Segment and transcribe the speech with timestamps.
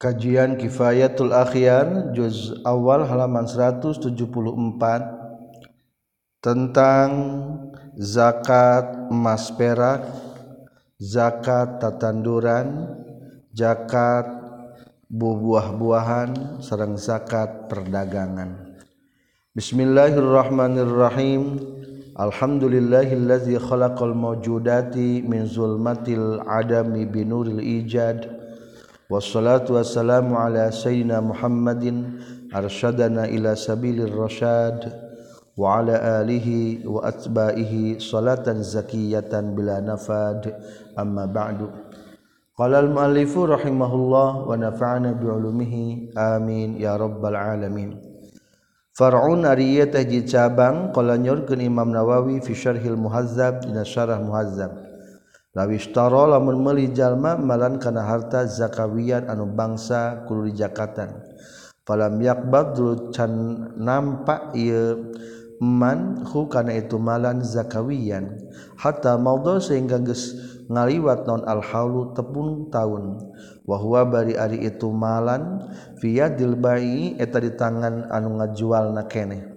[0.00, 4.00] Kajian Kifayatul Akhyar juz awal halaman 174
[6.40, 7.10] tentang
[8.00, 10.00] zakat emas perak,
[10.96, 12.96] zakat tatanduran,
[13.52, 14.24] zakat
[15.12, 18.80] buah-buahan, sareng zakat perdagangan.
[19.52, 21.60] Bismillahirrahmanirrahim.
[22.16, 28.39] Alhamdulillahillazi khalaqal mawjudati min zulmatil adami binuril ijad.
[29.10, 32.22] Wassalatu wassalamu ala sayyidina Muhammadin
[32.54, 34.86] arsyadana ila sabilir rasyad
[35.58, 40.54] wa ala alihi wa atba'ihi salatan zakiyatan bila nafad
[40.94, 41.74] amma ba'du
[42.54, 47.98] Qala al-muallifu rahimahullah wa nafa'ana bi'ulumihi amin ya rabbal alamin
[48.94, 54.89] Far'un ariyah tahji cabang qala nyorkeun Imam Nawawi fi syarhil muhazzab dina syarah muhazzab
[55.56, 61.22] lawistarol lamun meli jalma malan kana harta zakawiyan anu bangsa kudu dijakatan.
[61.82, 63.32] Falam yakbad dulu can
[63.74, 65.10] nampak ieu
[65.60, 68.48] man hu kana itu malan zakawiyan
[68.80, 70.32] hatta maudhu sehingga geus
[70.70, 73.18] ngaliwat non al haulu tepung tahun
[73.68, 75.60] wa huwa bari ari itu malan
[76.00, 79.49] fi yadil bai eta di tangan anu ngajualna keneh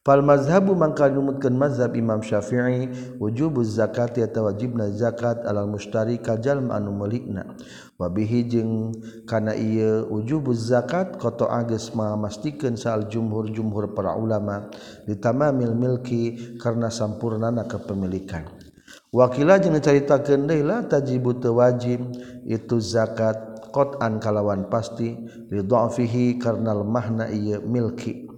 [0.00, 2.88] Fal mazhabu mangka numutkeun mazhab Imam Syafi'i
[3.20, 7.44] wujubuz zakat eta wajibna zakat alal mustari ka jalma anu meulikna.
[8.00, 8.96] Wa bihi jeung
[9.28, 14.72] kana ieu wujubuz zakat qata geus mamastikeun saal jumhur jumhur para ulama
[15.04, 18.48] ditamamil milki karena sampurnana kepemilikan.
[19.12, 22.00] Wakila jeung caritakeun deui la tajibu teu wajib
[22.48, 25.12] itu zakat qatan kalawan pasti
[25.52, 28.29] li dhafihi karena lemahna ieu milki.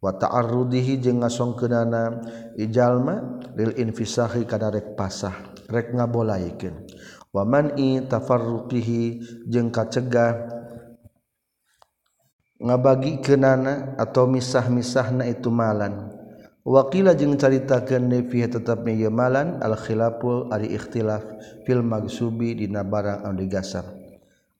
[0.00, 2.24] watar rudihi jeung ngasongkeunana
[2.56, 5.36] ijalma lil infisahi kana rek pasah
[5.68, 6.88] rek ngabolaikeun
[7.30, 10.60] wa man'i tafarruqihi jeung kacegah
[12.60, 16.12] ngabagi kenana atau misah-misahna itu malan.
[16.60, 21.24] Wakila jeung caritakeun deui fiha tetepna ieu malan al khilaful ari ikhtilaf
[21.64, 23.88] fil magsubi dina barang anu digasar.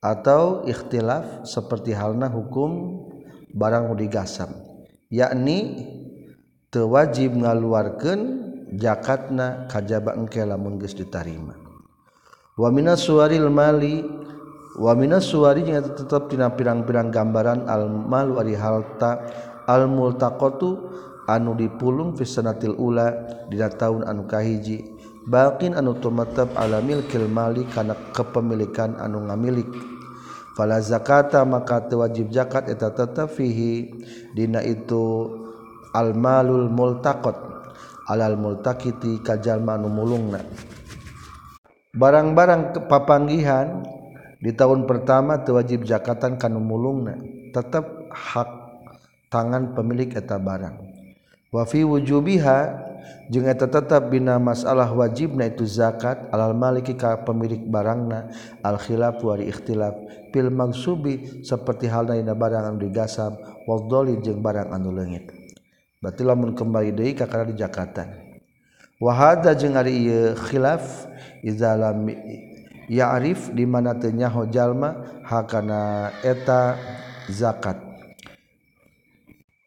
[0.00, 3.04] Atau ikhtilaf seperti halna hukum
[3.52, 4.48] barang anu digasar.
[5.10, 5.90] yakni
[6.70, 8.18] tewajib ngaluarkan
[8.78, 11.58] jakatna kajaba engke lamun geus ditarima.
[12.54, 14.06] Wa minas suwaril mali
[14.78, 19.26] wa minas suwari jeung tetep tina pirang-pirang gambaran al malu ari halta
[19.66, 20.78] al multaqatu
[21.26, 23.10] anu dipulung fi sanatil ula
[23.50, 24.86] dina taun anu kahiji.
[25.20, 29.68] Baqin anu tumatab ala milkil mali kana kepemilikan anu ngamilik.
[30.58, 33.94] fala zakata maka wajib zakat eta tetep fihi.
[34.34, 35.30] Dina itu
[35.94, 37.36] almalul multaqat.
[38.10, 40.42] Alal multaqiti kajalma nu mulungna.
[41.94, 43.86] Barang-barang papanggihan
[44.42, 47.14] di tahun pertama wajib zakatan kanu mulungna.
[47.54, 48.50] Tetap hak
[49.30, 50.74] tangan pemilik eta barang.
[51.54, 52.89] Wa fi wujubiha
[53.30, 58.26] eta tetap bina masalah wajibna itu zakat alal maliki ka pemilik barangna
[58.66, 59.94] al khilaf wa ikhtilaf.
[60.34, 63.38] Pil magsubi seperti halna dina barang anu digasab
[63.70, 65.30] waldoli jeung barang anu leungit.
[66.02, 68.08] Berarti lamun kembali deui ka kana di jakatan
[68.98, 71.06] wa hadza jeung ari khilaf
[71.40, 72.10] iza lam
[72.90, 76.74] ya'rif di mana teu nyaho jalma hakana eta
[77.30, 77.78] zakat.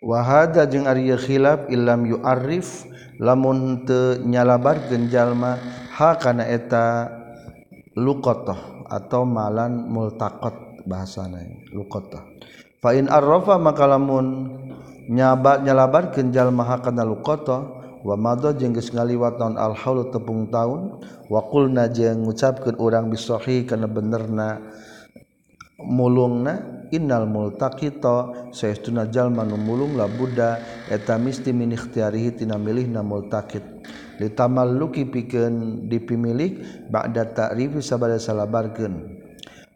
[0.04, 2.92] Wa hadza jeung ari ieu khilaf illam yu'arif
[3.22, 3.86] lamun
[4.26, 5.58] nyalabar genjallma
[5.94, 7.10] hakana eta
[7.94, 11.42] lukotoh atau malan multakot bahasana
[11.74, 12.22] lukotoh.
[12.84, 14.52] Fa'in arrofa maka lamun
[15.08, 20.52] nyabat nyalabar genjal maha kana lukotoh wa madha jeung geus ngaliwat naon al haul tepung
[20.52, 21.00] taun
[21.32, 24.60] wa qulna jeung ngucapkeun urang bisohi kana benerna
[25.80, 30.62] mulungna innal multaqita saestuna jalma nu mulung la buddha
[30.94, 33.66] eta misti min ikhtiyarihi tina milihna multaqit.
[34.22, 38.94] Litamalluki pikeun dipimilik ba'da ta'rifi sabada salabarkeun.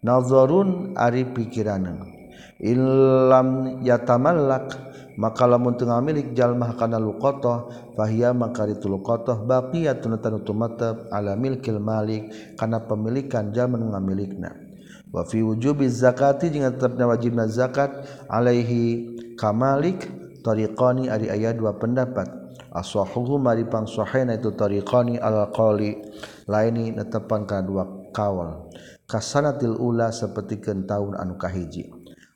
[0.06, 2.17] Nazarun ari pikiraneun
[2.62, 4.74] illam yatamallak
[5.18, 11.38] maka lamun teu ngamilik jalma kana luqata fahiya maka itu luqata baqiyatun tanu tumatab ala
[11.38, 14.67] milkil malik kana pemilikan jalma ngamilikna
[15.12, 20.07] wa fi wujubi zakati jeung tetepna wajibna zakat alaihi kamalik
[20.44, 22.48] tariqani ari aya dua pendapat.
[22.68, 25.98] Aswahuhu mari pang pangsahena itu tariqani al qali
[26.45, 27.83] laini netepan kana dua
[28.13, 28.69] kawal.
[29.07, 31.89] Kasanatil ula sapertikeun taun anu kahiji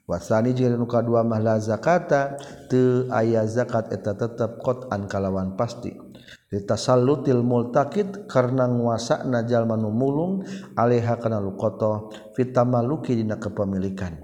[0.07, 2.39] wasani jeung anu kadua mah la zakata
[2.71, 6.10] teu aya zakat eta tetep qatan kalawan pasti.
[6.59, 10.43] tasallutil multaqid karena nguasa najal manumulung
[10.75, 14.19] alaiha kana luqata fitamaluki dina kepemilikan.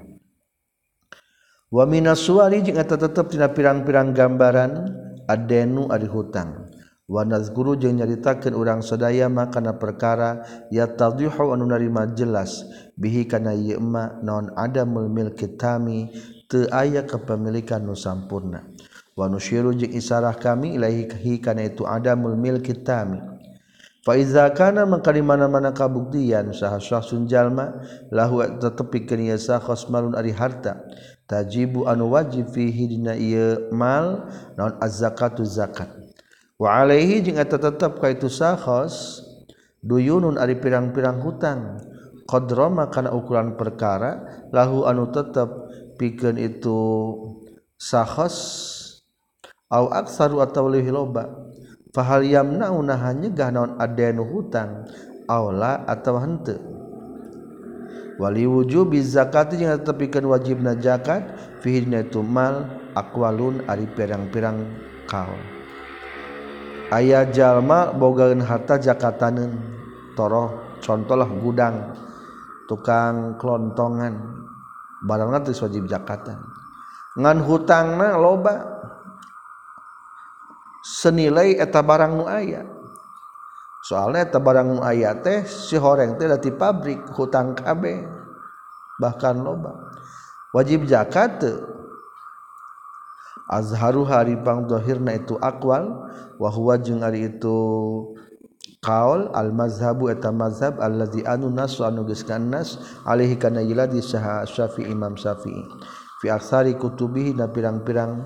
[1.72, 4.72] Wa minas suwari jeung eta tetep dina pirang-pirang gambaran
[5.28, 6.68] adenu ari hutang.
[7.08, 12.68] Wa nazguru jeung nyaritakeun urang sadaya makana perkara ya tadhihu anu narima jelas
[13.00, 16.12] bihi kana ieu ma non adamul milki tami
[16.52, 18.68] teu aya kepemilikan nu sampurna.
[19.18, 23.18] wanusiru jeung isarah kami ilaihi kana itu adamul milki tami.
[24.06, 30.16] Fa iza kana maka di mana-mana kabuktian saha sahsun jalma lahu tetepi kenia sa khosmalun
[30.16, 30.86] ari harta.
[31.28, 35.92] Tajibu anu wajib fihi dina ieu mal naon az-zakatu zakat.
[36.56, 39.26] Wa alaihi jeung eta tetep ka itu sakhos
[39.84, 41.84] duyunun ari pirang-pirang hutang.
[42.28, 45.48] Qadra kana ukuran perkara lahu anu tetep
[46.00, 46.80] pikeun itu
[47.80, 48.36] sahos
[49.68, 51.24] au aksaru atawa leuwih loba.
[51.96, 54.86] Fahal yamnauna nyegah naon adenu hutang
[55.26, 56.60] aula atawa henteu.
[58.18, 62.66] Wali wujubi zakat jeung tetepikeun wajibna zakat fihi dina mal
[62.98, 64.66] aqwalun ari pirang-pirang
[65.06, 65.38] kaul.
[66.90, 69.54] Aya jalma bogaeun harta zakataneun
[70.18, 71.94] toroh contohlah gudang
[72.66, 74.18] tukang kelontongan.
[75.06, 76.42] Barangna teu wajib zakatan.
[77.18, 78.77] Ngan hutangna loba.
[80.88, 82.64] senilai eta barang nu aya.
[83.84, 87.84] Soalnya eta barang nu aya teh si horeng teh dari pabrik hutang KB
[89.04, 89.76] bahkan loba.
[90.56, 91.44] Wajib zakat
[93.52, 96.08] azharu hari pang dohirna itu akwal
[96.40, 97.60] wahwa jeung ari itu
[98.84, 104.88] kaul al mazhabu eta mazhab allazi anu nasu anu geus nas alaihi kana yiladi syafi'i
[104.88, 105.64] imam syafi'i.
[106.18, 108.26] Fi aksari kutubihi na pirang-pirang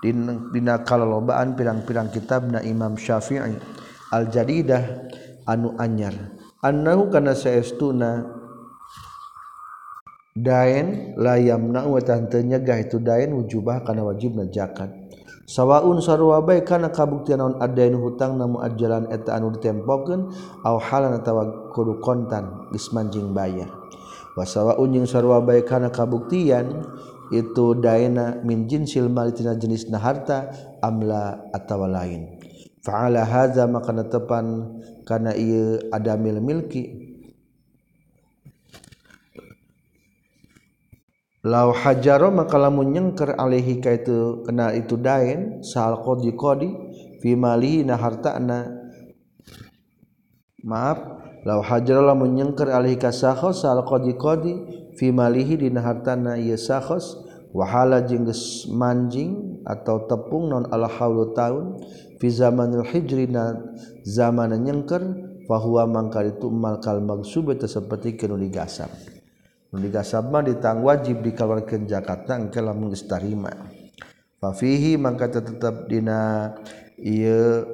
[0.00, 3.56] dina kalalobaan pirang-pirang kitabna Imam Syafi'i.
[4.10, 5.06] Al-Jadidah
[5.46, 6.12] anu anyar.
[6.60, 8.26] Annahu kana saestuna
[10.34, 14.90] dain la yamna wa tante nyegah itu dain wujubah kana wajibna zakat.
[15.50, 20.30] Sawaun sarwa bae kana kabuktian naon adain hutang namu ajalan eta anu ditempokeun
[20.62, 23.66] aw halan atawa kudu kontan geus manjing bayar.
[24.38, 26.86] Wa sawaun jeung sarwa bae kana kabuktian
[27.30, 30.50] itu daina min jinsil mal tina jenisna harta
[30.82, 32.38] amla atawa lain.
[32.80, 37.10] Fa'ala hadza maka netepan kana ieu adamil milki
[41.40, 46.68] Lau hajaro maka lamun nyengker alaihi ka itu kena itu dain sal qadi qadi
[47.24, 48.68] fi malihi na hartana
[50.60, 51.00] maaf
[51.48, 53.56] lau hajaro lamun nyengker alaihi ka sal
[53.88, 54.52] qadi qadi
[55.00, 57.16] fi malihi dina hartana ieu sakhos
[57.56, 58.28] wahala jeung
[58.76, 61.80] manjing atau tepung non al haulu taun
[62.20, 63.56] zamanil hijrina
[64.04, 65.00] zaman nyengker
[65.48, 68.92] bahwa mangkal itu malkal magsub itu seperti kenuli gasab.
[69.72, 73.50] Nuli gasab mah ditang wajib dikeluarkan Jakarta engke lamun geus tarima.
[74.36, 76.52] Fafihi mangka tetap dina
[77.00, 77.64] ieu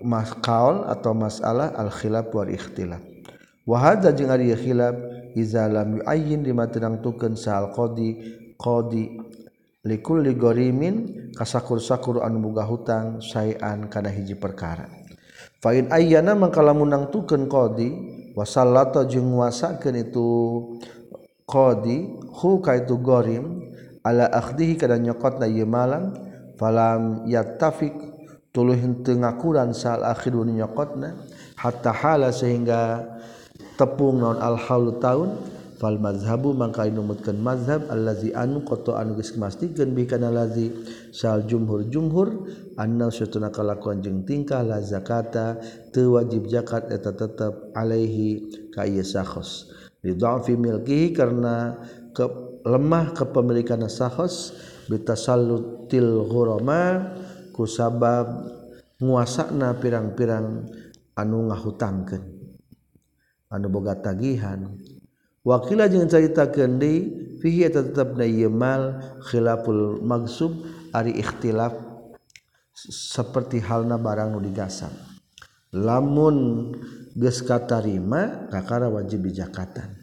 [0.00, 3.02] maskaul atau masalah al khilaf wal ikhtilaf.
[3.66, 4.94] Wa hadza jeung ari khilaf
[5.36, 8.18] izalam yuayin di matenang tuken sahal qadi
[8.56, 9.04] qadi
[9.86, 14.88] likulli gorimin kasakur-sakur anu buga hutang sayan kana hiji perkara.
[15.60, 17.88] Fain ayyana mangkala munang tuken qadi
[18.32, 20.28] wasallata jeung nguasakeun itu
[21.44, 21.98] qadi
[22.32, 23.68] hu ka itu gorim
[24.00, 26.16] ala akhdihi kana nyokotna ieu malam
[26.56, 27.92] falam yattafiq
[28.52, 31.20] tuluh henteu ngakuran sal akhir nyokotna
[31.60, 33.04] hatta hala sehingga
[33.80, 35.40] tepung naon al-haul taun
[35.80, 40.68] fal mazhabu mangka numutkeun mazhab allazi anu qata anu geus mastikeun bi kana lazi
[41.08, 42.44] sal jumhur jumhur
[42.76, 45.56] anna satuna kalakuan jeung tingkah la zakata
[45.88, 49.72] teu wajib zakat eta tetep alaihi ka ieu sakhos
[50.04, 51.80] li dha'fi milkihi karena
[52.12, 52.28] ke
[52.68, 54.52] lemah kepemilikan sakhos
[54.92, 57.16] bitasallutil ghurama
[57.56, 58.52] ku sabab
[59.00, 60.68] nguasana pirang-pirang
[61.16, 62.39] anu ngahutangkeun.
[63.50, 64.78] anu boga tagihan.
[65.40, 67.08] Wakila jeung carita kendi
[67.40, 70.52] fihi tetap na yemal khilaful magsub
[70.92, 71.72] ari ikhtilaf
[72.76, 74.92] seperti halna barang nu digasan
[75.72, 76.70] lamun
[77.16, 79.96] geus katarima kakara wajib bijakatan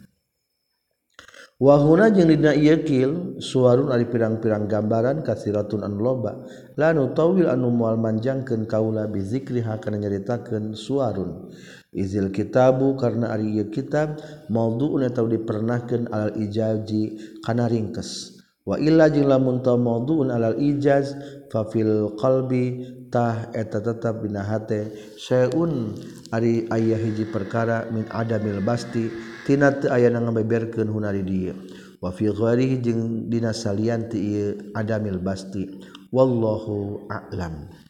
[1.58, 6.46] Wahuna jeung dina ieu kil suarun ari pirang-pirang gambaran kasiratun an loba.
[6.78, 11.50] La nu tawil anu moal manjangkeun kaula bi zikriha kana nyaritakeun suarun
[11.98, 19.10] izil kitabu karena ari ieu kitab maudhu'un atau dipernahkeun alal ijazi kana ringkes wa illa
[19.10, 21.18] jeung lamun ta maudhu'un alal ijaz
[21.50, 25.96] fa fil qalbi tah eta tetap dina hate syai'un.
[26.28, 29.08] Ari aya hiji perkara min adamil basti
[29.48, 31.56] tina teu aya ngabeberkeun hunari dieu.
[32.04, 35.80] Wa fi ghairihi jeung dina salian ti adamil basti.
[36.12, 37.87] Wallahu a'lam.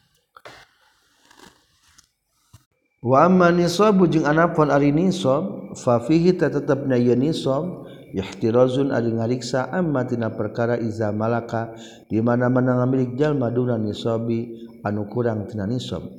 [2.98, 9.70] wa amma nisabu jeung anapun ari nisab fa fihi tetepna ieu nisab ihtirazun ari ngariksa
[9.70, 11.78] amma tina perkara iza malaka
[12.10, 14.50] di mana-mana ngamilik jalma duna nisabi
[14.82, 16.10] anu kurang tina nisab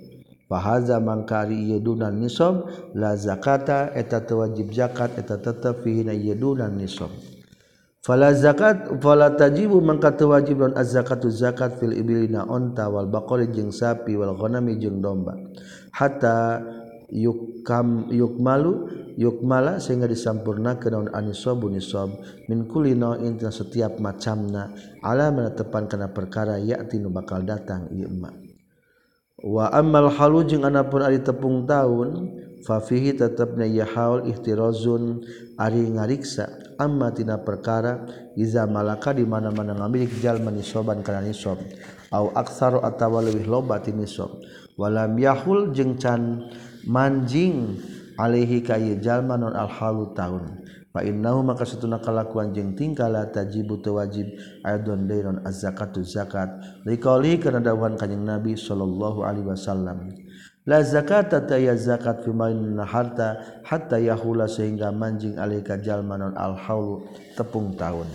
[0.48, 2.64] fa hadza mangka ari ieu duna nisab
[2.96, 7.12] la zakata eta teu wajib zakat eta tetep fihi na ieu duna nisab
[8.00, 13.12] fala zakat fala tajibu mangka teu wajib lan az zakatu zakat fil ibilina onta wal
[13.12, 15.36] baqari jeung sapi wal ghanami jeung domba.
[15.91, 16.62] hatta
[17.10, 22.13] yukam yukmalu yukmala sehingga disampurnakeun naon anisabu nisab
[22.48, 28.29] min kulli nau'in setiap macamna ala tepan kana perkara yakti nu bakal datang ieu ma.
[29.39, 32.36] Wa ammal halu jeung anapun ari tepung taun
[32.67, 35.24] fa fihi tetepna ya haul ihtirazun
[35.55, 36.75] ari ngariksa.
[36.79, 38.08] Amma tina perkara
[38.39, 41.60] iza malaka di mana-mana ngamilik jalma nisaban kana nisab
[42.08, 44.31] au aktsaru atawa leuwih loba ti nisab
[44.80, 46.48] walam yahul jeung can
[46.88, 47.76] manjing
[48.16, 50.64] alaihi ka jalma non alhalu tahun
[50.96, 54.26] fa innahu maka satuna kalakuan jeung tingkah la tajibu teu wajib
[54.64, 56.50] aidon dairon az zakatu zakat.
[56.88, 60.10] Liqauli kana dawuhan kanjing nabi sallallahu alaihi wasallam.
[60.66, 66.18] La zakata ta ya zakat fi main harta hatta yahula sehingga manjing alaihi ka jalma
[66.18, 68.06] non al halu tepung tahun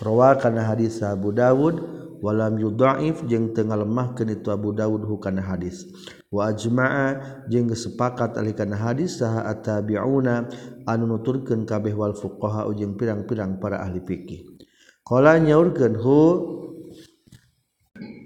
[0.00, 5.90] rawa kana hadis Abu Dawud walam yudhaif jeung teu ngalemahkeun itu Abu Dawud hukana hadis.
[6.32, 10.48] Wajma'a jeung sepakat alikana hadis saha atabiuna
[10.88, 14.48] anu nuturkeun kabeh wal fuqaha jeung pirang-pirang para ahli fikih
[15.04, 16.20] qala nyaurkeun hu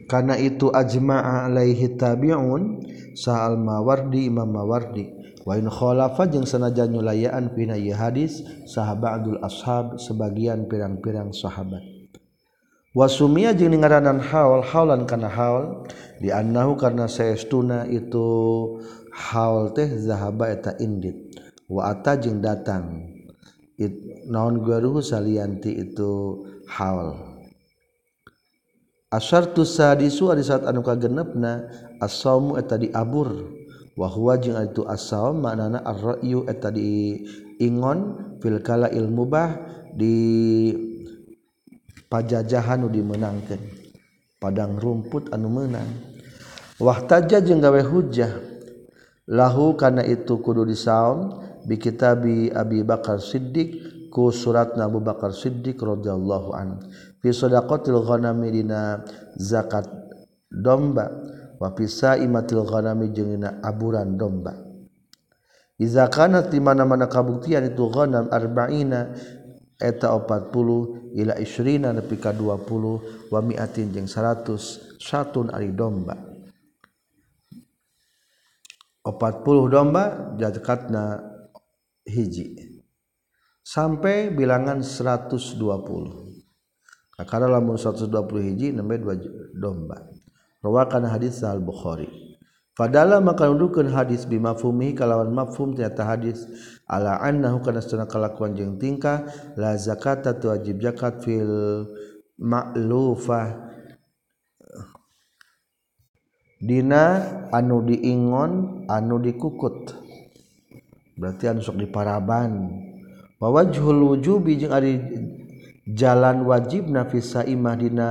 [0.06, 2.78] kana itu ajma'a alaihi tabi'un
[3.18, 5.16] sa'al mawardi imam mawardi.
[5.46, 11.95] Wa in khalafa jeung sanajan nyulayaan pina hadis sahabatul ashab sebagian pirang-pirang sahabat
[12.96, 15.84] wasumia jeung ngaranan haul haulan kana haul
[16.16, 18.24] di annahu karna saestuna itu
[19.12, 21.36] haul teh zahaba eta indit.
[21.68, 23.12] Wa ata jeung datang.
[23.76, 27.36] It, naon garuhu salianti itu haul
[29.12, 31.68] asyartu sadisu ari saat anu kagenepna
[32.02, 33.52] as-saumu eta diabur
[33.96, 37.20] wa huwa jeung itu as-saum maknana ar-ra'yu eta di
[37.62, 39.56] ingon fil kala ilmubah
[39.96, 40.16] di
[42.06, 43.58] pajajahan nu dimenangkan
[44.38, 45.88] padang rumput anu menang
[46.76, 48.56] wahtaja jeung gawe hujah.
[49.26, 53.74] Lahu karena itu kudu disaun bikitabi Abi Bakar Siddiq
[54.06, 56.78] ku surat Abu Bakar Siddiq radhiyallahu an
[57.18, 59.02] fi sadaqatil ghanami dina
[59.34, 59.90] zakat
[60.46, 61.10] domba
[61.58, 64.54] wa fi saimatil ghanami jeung aburan domba.
[65.76, 69.10] Iza kanat di mana-mana kabuktian itu ghanam arba'ina
[69.76, 76.16] eta 40 ila isrina nepi ka 20 wa mi'atin jeung 100 satun ari domba.
[79.04, 81.22] 40 domba zakatna
[82.08, 82.74] hiji.
[83.66, 85.56] Sampai bilangan 120
[87.16, 89.14] karena lamun 120 hiji nembe dua
[89.54, 90.04] domba.
[90.64, 92.25] Rawakan hadis al bukhari
[92.76, 96.44] Fadala maka nuduhkeun hadis bimafhumi kalawan mafhum ternyata hadis
[96.84, 99.24] ala annahu kana sunah kalakuan jeung tingkah
[99.56, 101.88] la zakata tu wajib zakat fil
[102.36, 103.64] ma'lufah.
[106.60, 109.96] Dina anu diingon anu dikukut.
[111.16, 112.76] Berarti anu sok diparaban.
[113.40, 115.00] Wa wajhul wujubi jeung ari
[115.88, 118.08] jalan wajib nafisa imah dina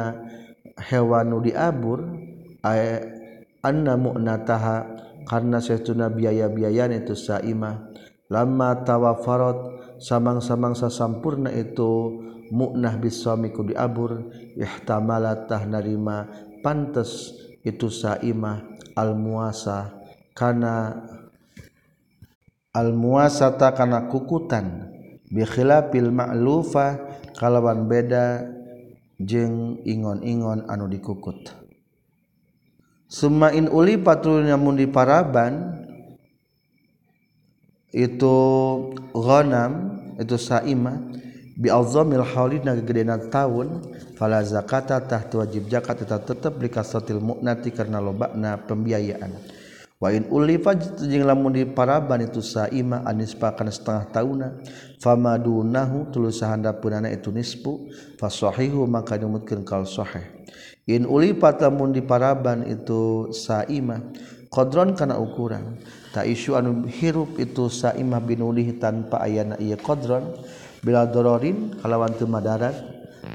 [0.89, 2.01] hewan nu diabur
[3.65, 4.77] anna mu'nataha
[5.25, 7.89] karena setuna biaya-biaya itu saimah.
[8.29, 9.57] Lama tawafarot
[10.01, 12.21] samang-samang sasampurna itu
[12.53, 16.29] mu'nah bisami ku diabur ihtamalat tah narima
[16.61, 17.33] pantes
[17.65, 18.61] itu saimah
[18.93, 19.93] al muasa
[20.37, 21.05] kana
[22.73, 24.93] al karena kana kukutan
[25.29, 27.01] bi khilafil luva
[27.37, 28.45] kalawan beda
[29.21, 31.64] jeng ingon-ingon anu dikukut.
[33.05, 35.85] Sumain uli patrulnya mun di paraban
[37.93, 38.37] itu
[39.13, 40.99] ghanam itu saima
[41.55, 43.79] bi azamil hauli na gedena taun
[44.19, 49.31] fala zakata tah wajib zakat eta tetep di kasatil mu'nati karena lobana pembiayaan.
[49.95, 54.47] Wa in ulifa jeung lamun di paraban itu saima anispa kana setengah tauna
[54.99, 57.87] famadunahu tulusahandapeunana itu nispu
[58.19, 60.27] fasahihu maka dimutkeun kal sahih.
[60.85, 64.01] in ulipat lamun di paraban itu saimah
[64.53, 65.81] qadron karena ukuran.
[66.13, 70.31] Tak isu anu hirup itu saimah bin ulih tanpa ayana ia qadron
[70.79, 72.77] bila dororin kalawan teu madarat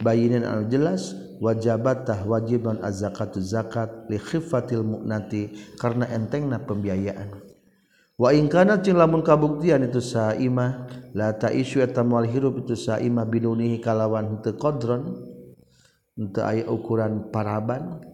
[0.00, 7.36] bayinan anu jelas wajabatah wajib non azakatu zakat li khifatil mu'nati karena entengna pembiayaan.
[8.20, 12.76] Wa in kana jeung lamun kabuktian itu saimah la ta isu eta moal hirup itu
[12.76, 15.29] saimah binunihi kalawan teu qadron
[16.20, 18.04] henteu aya ukuran paraban.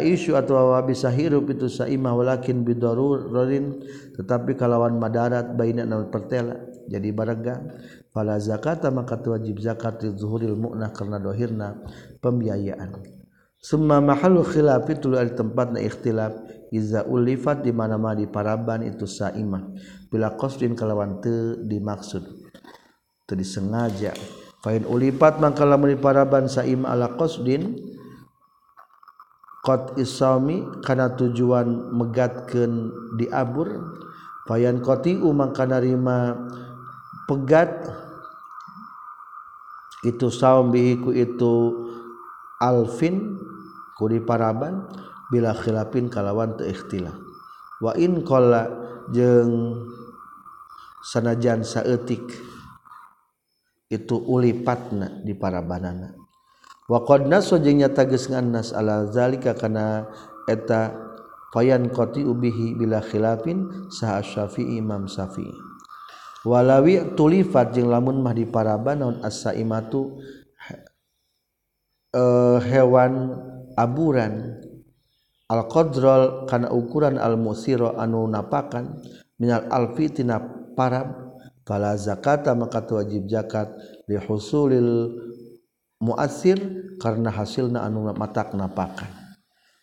[0.00, 3.80] Isu atau bisa hirup itu saimah walakin bidarurin.
[4.16, 6.56] Tetapi kalawan Madarat baina pertela.
[6.88, 7.60] Jadi baraga
[8.12, 11.76] pada zakata maka wajib zakat zuhuril muknah karena dohirna
[12.24, 13.04] pembiayaan.
[13.60, 16.32] Semua makhluk khilaf itu dari tempat na ikhtilaf.
[16.72, 19.76] Iza ulifat di mana-mana di paraban itu saimah.
[20.08, 22.24] Bila qasdin kalawan te dimaksud.
[23.28, 24.16] Teu disengaja
[24.60, 27.80] Fain ulipat mangka lamun paraban saim ala qasdin.
[29.60, 33.68] Qat isami kana tujuan megatkeun diabur.
[34.48, 35.80] Fayan qati umang kana
[37.28, 37.88] pegat.
[40.00, 41.54] Itu saum bihi itu
[42.56, 43.36] alfin
[44.00, 44.88] kuri paraban
[45.28, 47.16] bila khilapin kalawan teu ikhtilaf.
[47.84, 48.64] Wa in qalla
[49.12, 49.76] jeung
[51.04, 52.49] sanajan saeutik.
[53.90, 56.14] itu ulipatna di para banana
[56.86, 60.06] waqad nasu jeung nyata geus ngannas ala zalika kana
[60.46, 61.10] eta
[61.50, 65.50] fayan qati ubihi bila khilafin sah syafi'i imam syafi'i.
[66.46, 70.18] Walawi tulifat jeung lamun mah di para banaun as-saimatu
[72.16, 73.34] uh, hewan
[73.76, 74.62] aburan.
[75.50, 79.02] Al-qadral kana ukuran al musira anu napakan
[79.36, 80.38] minal alfi tina
[80.78, 81.29] parab.
[81.64, 83.70] pala zakata maka wajib zakat.
[84.10, 85.16] Lihusulil
[86.00, 86.58] muasir
[86.98, 89.20] karena hasilna anu matak napakan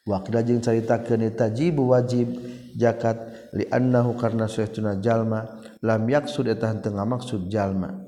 [0.08, 2.32] waqda jeung caritakeun tajibu wajib
[2.80, 3.20] zakat
[3.52, 8.08] li annahu karna saestuna jalma lam yaksud eta henteu ngamaksud jalma.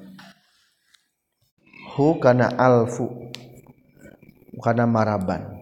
[1.93, 3.11] Hu kana alfu
[4.63, 5.58] kana maraban.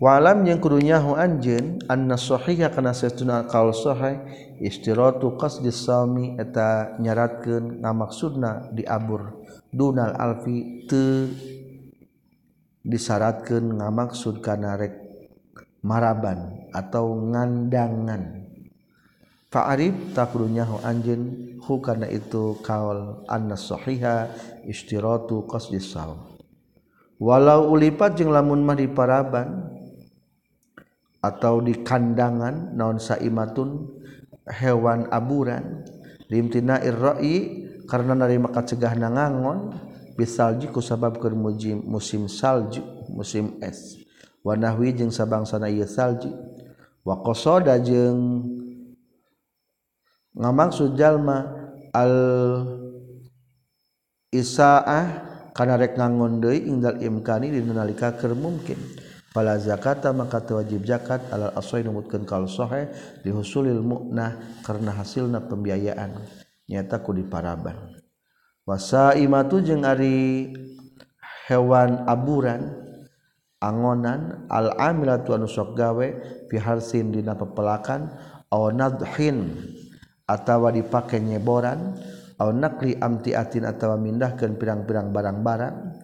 [0.00, 4.16] walam yang kudunyahu anjeun anna sahiha kana satuna qaul sahih
[4.56, 9.44] istiratu qasdi sami eta nyaratkeun ngamaksudna diabur.
[9.70, 11.28] Dunal alfi te
[12.82, 14.96] disyaratkeun ngamaksud kana rek
[15.84, 18.48] maraban atau ngandangan.
[19.52, 21.22] Fa'arif takrunyahu anjeun
[21.60, 24.32] hu kana itu qaul anna sahiha
[24.64, 26.30] istiratu qasdi sami
[27.20, 29.79] walau ulipat jeung lamun mah diparaban
[31.20, 33.88] atau di kandangan naon saimatun
[34.48, 35.84] hewan aburan.
[36.30, 39.74] Limtina irra'i karena narima kacegah nangangon
[40.14, 42.80] bisalji ku sabab keur musim musim salju
[43.10, 43.98] musim es.
[44.40, 46.30] Wa nahwi jeung sabangsana ieu salji
[47.02, 48.46] wa qasada jeung
[50.38, 51.50] ngamaksud jalma
[51.90, 52.14] al
[54.30, 58.78] isaah kana rek ngangon deui indal imkani dina nalika keur mungkin.
[59.30, 61.24] pala zakata maka wajib zakat.
[61.30, 62.90] Alal asoi numutkeun kal sahih
[63.22, 66.18] dihusulil muknah karena hasilna pembiayaan.
[66.70, 67.98] Nyata ku diparaban
[68.62, 70.54] wasaimatu jeung ari
[71.50, 72.70] hewan aburan
[73.58, 76.06] angonan al amilatu anu sok gawe
[76.46, 78.14] piharsin dina pepelakan
[78.54, 79.58] aw nadhin
[80.30, 81.98] atawa dipake nyeboran
[82.38, 85.99] aw nakli amtiatin atawa mindahkeun pirang-pirang barang-barang.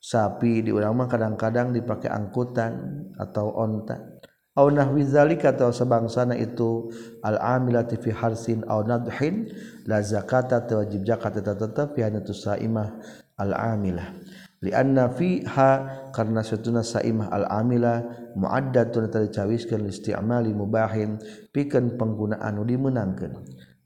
[0.00, 4.20] sapi di urang mah kadang-kadang dipakai angkutan atau onta
[4.56, 6.90] au nahwi zalika atau sebangsana itu
[7.22, 9.46] al amilati fi harsin au nadhin
[9.84, 12.96] la zakata wajib zakat tetap tetep fi hanatu saimah
[13.38, 14.16] al amilah
[14.60, 15.70] li anna fiha
[16.12, 18.04] karena satuna saimah al amilah
[18.36, 21.16] muaddatun tadi cawiskeun li isti'mali mubahin
[21.50, 23.32] pikeun penggunaan anu dimenangkeun.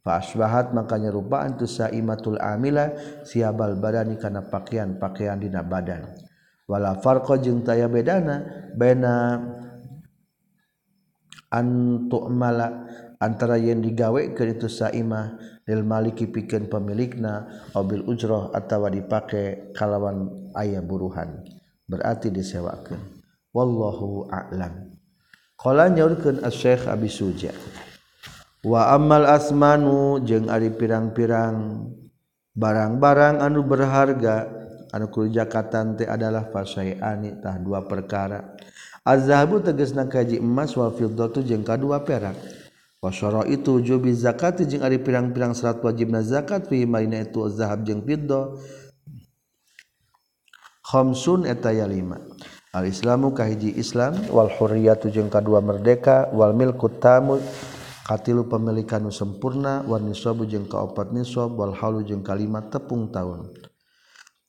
[0.04, 2.92] Faasbahat maka nyerupaan tu saimatul amila
[3.24, 6.04] siabal badani kana pakaian-pakaian dina badan.
[6.68, 9.40] Wala farqa jeung taya bedana baina
[11.48, 12.84] antu'mala
[13.16, 20.52] antara yang digawe ke itu saimah lil maliki pikeun pemilikna obil ujrah atawa dipake kalawan
[20.52, 21.48] aya buruhan.
[21.88, 23.00] Berarti disewakeun.
[23.56, 24.92] Wallahu a'lam.
[25.56, 27.56] Qala nyaurkeun Asy-Syaikh Abi Suja.
[28.64, 31.86] wa amal asmanu jeung ari pirang-pirang.
[32.54, 34.46] Barang-barang anu berharga
[34.94, 38.56] anu kurjakatan teh adalah fasyai'ani tah dua perkara.
[39.04, 42.38] Azhabu tegesna kaji emas wal fiddatu jeung kadua perak.
[43.04, 48.00] Wasyara itu jubi zakat jeung ari pirang-pirang salat wajibna zakat fi maina itu zahab jeung
[48.00, 48.56] fiddah.
[50.80, 52.16] Khamsun eta ya lima.
[52.72, 57.44] Al islamu kahiji islam wal hurriyatu jeung kadua merdeka wal milku tamul
[58.04, 63.48] katilu pemilikan sempurna warniswabu jeung kaopat niswab wal halu jeung kalimat tepung tahun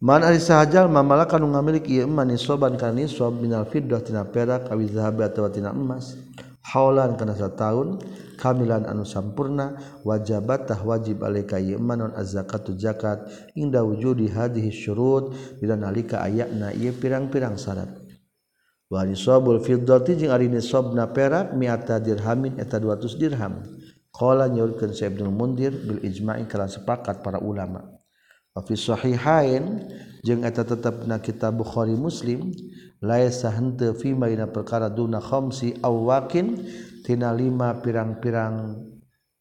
[0.06, 4.68] Man ari sahajal mamala kanu ngamilik ieu man niswaban kana niswab minal fiddah tina perak
[4.68, 6.20] awi zahab atawa tina emas.
[6.62, 8.04] Haulan kana sataun
[8.38, 13.24] kamilan anu sampurna wajabat tah wajib alaika ieu man non az-zakatu zakat
[13.58, 18.05] inda wujudi hadhihi syurut dina nalika ayana ieu pirang-pirang syarat.
[18.86, 23.66] Wanisabul fiddati jeung ari nisabna perak mi'ata dirhamin eta 200 dirham.
[24.14, 27.84] Qala nyaurkeun Sa Ibnu Mundir bil ijma'i kala sepakat para ulama.
[28.56, 29.84] Wa fi sahihain
[30.24, 32.54] jeung eta tetepna kitab Bukhari Muslim
[33.04, 36.24] laisa henteu fi maina perkara duna khamsi aw
[37.06, 38.82] tina lima pirang-pirang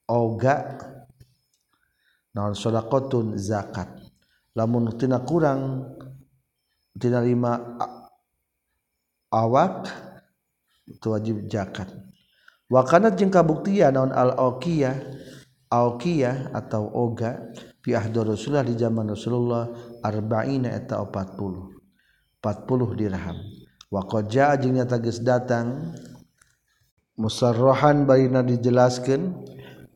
[0.05, 0.57] oga
[2.37, 3.89] naon sadaqatun zakat
[4.53, 5.89] lamun tina kurang
[7.01, 7.57] tina lima
[9.35, 9.91] awak
[10.87, 11.91] itu wajib zakat.
[12.71, 14.95] Wakanat jeng kabuktian naon al-oqiyah
[15.75, 17.51] Aoqiyah atau Oga
[17.83, 19.67] piahdo Rasulullah di zaman Rasulullah
[20.07, 23.37] arba'ina eta 40 40 dirham.
[23.91, 24.31] Wa qad
[24.63, 25.97] jingnya tagis datang
[27.19, 29.35] musarrohan barina dijelaskan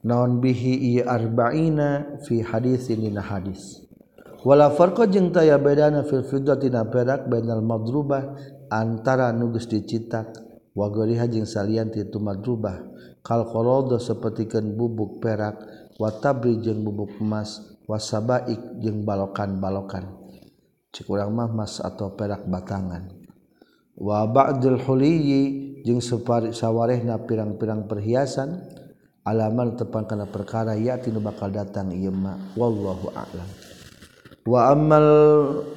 [0.03, 3.87] naon bihi ieu arba'ina fi hadis ini hadis.
[4.43, 8.39] Wala farqa jeung taya bedana fil fiddati na perak bainal madrubah
[8.71, 10.33] antara nugus dicitak
[10.77, 12.97] wagoriha jeung salian ti madrubah.
[13.19, 15.61] Kal qorodo sapertikeun bubuk perak
[16.01, 20.09] watabri jeung bubuk emas wasabaik jeung balokan-balokan.
[20.89, 23.13] Cek urang mah emas atau perak batangan.
[23.99, 25.43] Wa ba'dul huliyi
[25.85, 28.65] jeung separi sawarehna pirang-pirang perhiasan
[29.27, 32.57] alaman tepan kana perkara ya tinu bakal datang ieu mah.
[32.57, 33.68] Wallahu a'lam.
[34.49, 35.07] wa amal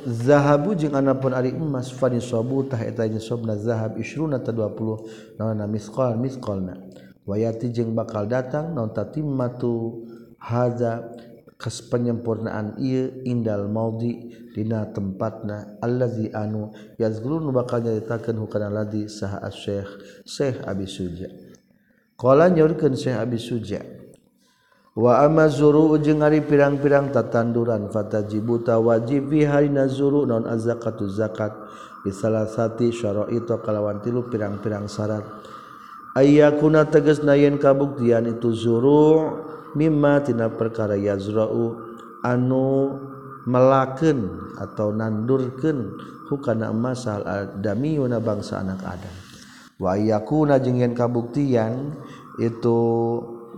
[0.08, 5.60] zahabu jeung anapun ari emas fa nisabu tah eta nisabna zahab isruna ta 20 naon
[5.68, 6.80] misqal misqalna.
[7.28, 10.08] Wa yati jeung bakal datang naon tatimmatu
[10.40, 11.04] hadza
[11.60, 15.76] kas penyempurnaan ieu indal maudi dina tempatna.
[15.84, 21.28] Allazi anu yazkurun bakal nyaritakeun hukana ladzi saha asy-syekh Syekh Abi Suja.
[22.16, 24.01] Qala nyaurkeun Syekh Abi Suja
[24.92, 27.88] wa ama zuru jeung ari pirang-pirang tatanduran.
[27.92, 31.54] Fatajibuta wajib fi harina zuru non azakatu zakat.
[32.02, 35.22] Bisalasati syara'ita kalawan tilu pirang-pirang syarat.
[36.18, 39.38] Ayyakuna tegas nayen kabuktian itu zuru
[39.78, 41.94] mimma tina perkara yazra'u.
[42.26, 42.98] Anu
[43.50, 44.30] melaken
[44.62, 45.98] atau nandurkeun
[46.30, 49.16] hukana masal adamiyuna bangsa anak adam.
[49.82, 51.98] Wa ayyakuna jeung kabuktian
[52.38, 52.80] itu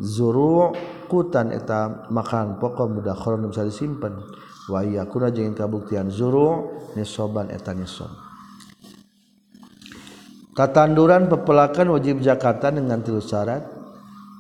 [0.04, 0.72] zuru'
[1.14, 4.18] zurukutan eta makan pokok mudah kalau bisa disimpan.
[4.66, 8.10] Wayakuna jenggen kabuktian zuru nisoban eta nisob
[10.58, 13.62] Tatanduran pepelakan wajib zakatan dengan tilu syarat.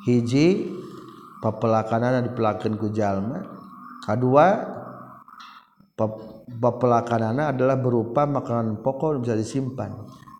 [0.09, 0.73] Hiji
[1.41, 3.45] pelakanan dipelakan ku jalma.
[4.01, 4.47] Kedua
[6.57, 9.93] pelakanan adalah berupa makanan pokok bisa disimpan.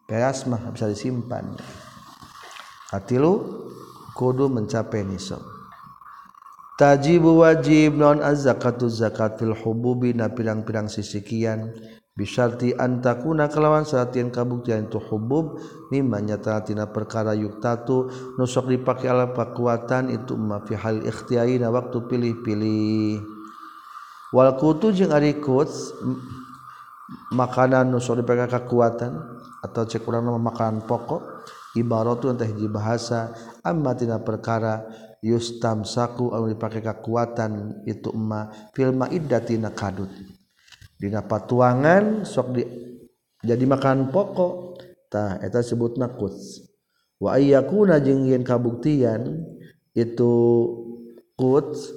[0.10, 1.54] Peas mah bisa disimpan.
[2.90, 3.66] Katilu
[4.14, 5.53] kudu mencapai nisab
[6.84, 11.72] tajibu wajib non az-zakatu zakat fil hububi na pirang-pirang sisikian
[12.14, 15.58] Bisharti antakuna kelawan saat yang kabuktian itu hubub
[15.90, 18.06] mimma nyata tina perkara yuktatu
[18.38, 23.18] nusok dipakai ala kekuatan itu ma fi hal ikhtiyarina waktu pilih-pilih.
[24.30, 25.90] Wal kutu jeung ari kuts
[27.34, 29.18] makanan nusok dipakai kekuatan
[29.66, 33.34] atau cek urang makanan pokok ibaratu entah hiji bahasa
[33.66, 34.86] amma tina perkara
[35.24, 40.12] yustam saku anu dipakai kekuatan itu emma filma idatina kadut
[41.00, 42.64] dina patuangan sok di
[43.44, 44.76] jadi makan pokok.
[45.14, 46.66] Tah eta sebut nakuts
[47.22, 49.46] wa ayyakuna jeung yen kabuktian
[49.94, 50.34] itu
[51.38, 51.94] kuts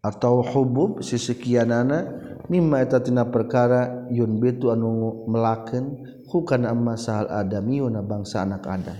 [0.00, 2.08] atau hubub sisekianana
[2.48, 6.00] mimma eta tina perkara yun betu anu melakeun
[6.32, 8.96] hukana amma sahal adamiyuna bangsa anak adam.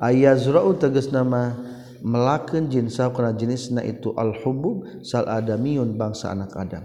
[0.00, 1.60] Ayazra'u tegas nama
[2.02, 6.84] melaken jinsa kana jenisna itu al-hubub sal adamiun bangsa anak Adam.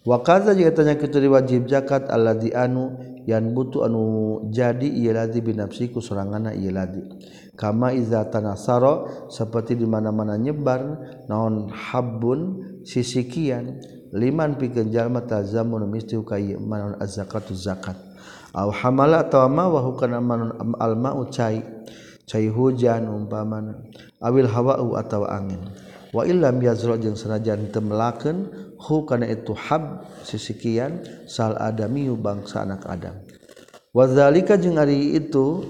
[0.00, 2.96] wakaza jika tanya kita wajib zakat Allah di anu
[3.28, 4.02] yang butuh anu
[4.48, 6.72] jadi ieu ladzi binafsi ku soranganna ieu.
[7.54, 10.80] Kama iza tanasara seperti di mana-mana nyebar
[11.28, 13.76] naon habun sisikian
[14.16, 18.00] liman pikeun jalma tazamun misti kai ieu manon zakatu zakat.
[18.56, 21.60] Aw hamala atawa ma wa hukana manon alma cai.
[22.30, 23.90] cai hujan umpaman
[24.22, 25.58] awil hawa'u atau angin.
[26.14, 32.62] Wa illam yazra jeung sanajan teu melakeun hu kana itu hab sisikian sal adami bangsa
[32.62, 33.18] anak adam.
[33.90, 35.66] Wa zalika jeung ari itu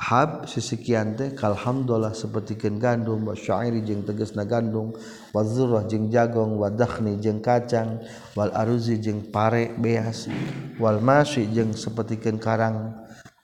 [0.00, 4.96] hab sisikian teh kalhamdulillah sapertikeun gandum wa syairi jeung tegasna gandum
[5.30, 8.00] wa zurrah jeung jagong wa dakhni jeung kacang
[8.32, 10.24] wal aruzi jeung pare beas
[10.80, 12.96] wal masyi jeung sapertikeun karang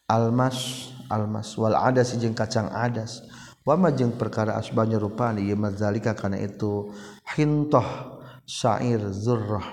[0.09, 3.22] almas almas wal adas jeung kacang adas.
[3.66, 6.94] Wama jeung perkara asbanya rupani ya ieu mazalika kana itu
[7.34, 9.66] hintoh syair zurrah.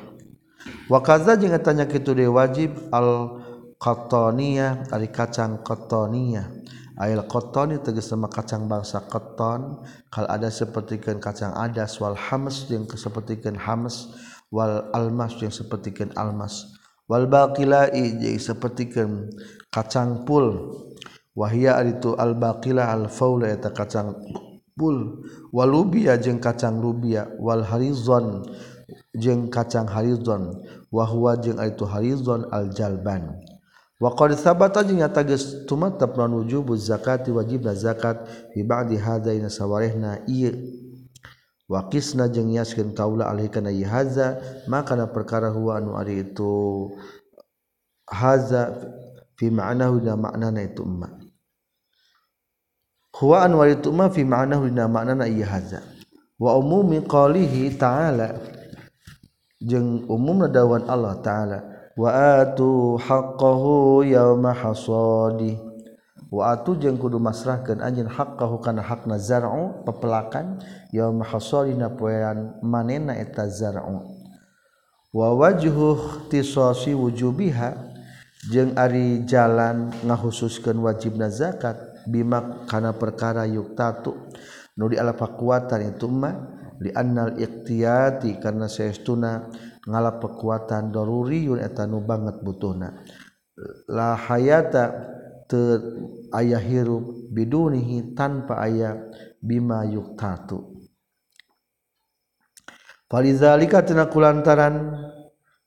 [0.90, 3.38] Wa jeng jeung tanya kitu de wajib al
[3.78, 6.50] qataniyah ari kacang qataniyah
[6.98, 9.82] ayal qaton tegas sama kacang bangsa koton.
[10.14, 14.14] kal ada sepertikeun kacang adas wal hamas yang seperti kan hamas
[14.54, 16.70] wal almas yang sepertikeun almas.
[17.10, 19.34] Wal jadi seperti sepertikeun
[19.74, 20.82] kacang pul.
[21.34, 24.18] wahia itu al-baqilah al-faula eta kacang
[24.78, 25.26] pul.
[25.54, 28.42] Walubia jeung kacang lubia wal harizon
[29.14, 33.38] jeung kacang harizon wa huwa jeung itu harizon al-jalban.
[34.02, 39.48] Wa qad sabata jeung nyata geus tumatep non wujubu zakati wajibna zakat bi ba'di hadaina
[39.48, 40.58] sawarehna ieu.
[41.64, 46.92] Wa qisna jeung nyaskeun kaula alih kana hadza maka perkara huwa anu ari itu
[48.04, 48.76] hadza
[49.40, 51.23] fi ma'nahu da maknana itu emak
[53.14, 55.86] huwaan wa itu ma fi ma'nahu dina ma'nana ieu hadza
[56.42, 58.36] wa umumi qalihi ta'ala
[59.62, 61.60] jeung umumna dawan Allah ta'ala
[61.94, 62.10] wa
[62.42, 65.56] atu haqqahu yauma hasadi.
[66.34, 70.58] Wa atu jeung kudu masrahkeun anjeun haqqahu kana hakna zar'u pepelakan
[70.90, 74.02] yauma hasadi na poean manena eta zar'u.
[75.14, 77.78] Wa wajhu ikhtisasi wujubiha
[78.50, 84.30] jeung ari jalan ngahususkeun wajibna zakat bimak kana perkara yuktatu
[84.78, 86.36] nu di alapa kuatan itu mah
[86.82, 89.48] di annal ikhtiyati karena saestuna
[89.88, 92.92] ngalap kekuatan daruriyun eta nu banget butuhna
[93.92, 94.84] la hayata
[95.48, 95.62] te
[96.34, 98.98] aya hirup bidunihi tanpa aya
[99.40, 100.76] bima yuktatu
[103.12, 104.98] falizalika tina kulantaran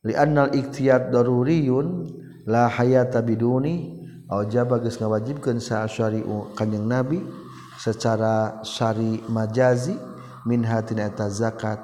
[0.03, 2.09] li annal ikhtiyat daruriyun
[2.51, 3.96] la hayata biduni
[4.27, 7.23] Aljaba geus ngawajibkeun sa'asyari'u kanjing Nabi
[7.79, 9.95] secara syari majazi
[10.43, 11.79] min hatina eta zakat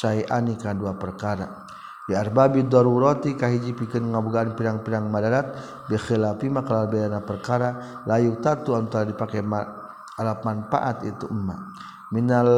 [0.00, 1.68] syai'ani ka dua perkara.
[2.08, 8.76] Di arbabi darurati kahiji pikeun ngabogaan pirang-pirang madarat bi khilafi makalar bayana perkara layu tatu
[8.76, 11.68] antara dipake alat manfaat itu emma.
[12.12, 12.48] Minal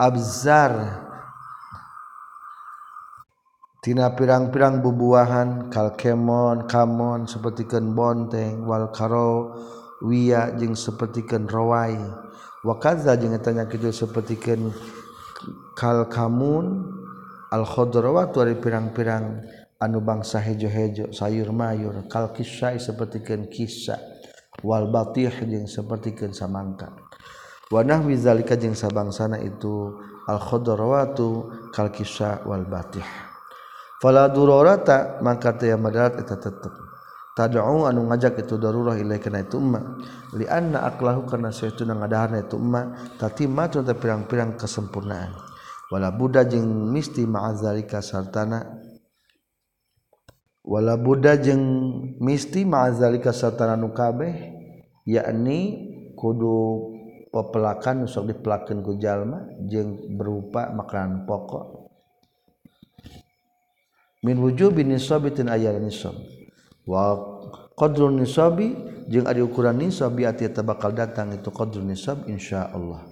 [0.00, 1.04] abzar
[3.78, 9.54] Abzartina pirang-pirang bubuahan kalkemon kamon sepertikan bonteng Wal karo
[10.02, 11.94] Wi jing sepertikan rowai.
[12.66, 14.74] Wakaza tanya gitu sepertikan
[15.78, 16.90] kalkamun
[17.54, 19.46] Alkhodrowa dari pirang-pirang
[19.78, 24.02] anu bangsa hejo-hejo sayur mayur kal kisah sepertikan kisah
[24.66, 26.90] wal batih yang sepertikan samangka
[27.70, 33.27] wanah wizalika jeung sabangsana itu al khodrawatu kal kisah wal batih
[33.98, 36.74] fala durorata maka teu madarat eta tetep.
[37.38, 39.78] Tad'u anu ngajak itu darurah ilai kana itu umma
[40.34, 45.38] li anna aqlahu kana saytuna ngadahan itu umma tatimatu ta pirang-pirang kesempurnaan.
[45.86, 48.66] Wala buddha jeung misti ma'azalika sartana.
[50.66, 51.62] Wala buddha jeung
[52.18, 54.34] misti ma'azalika sartana nu kabeh
[55.06, 55.86] yakni
[56.18, 56.90] kudu
[57.30, 61.77] pepelakan sok dipelakeun ku jalma jeung berupa makanan pokok.
[64.24, 66.14] min wujubi nisabi tin aya nisab.
[66.88, 67.14] Wa
[67.78, 68.74] qadrun nisabi
[69.06, 73.06] jeung ari ukuran nisab bi ati bakal datang itu qadrun nisab insyaallah.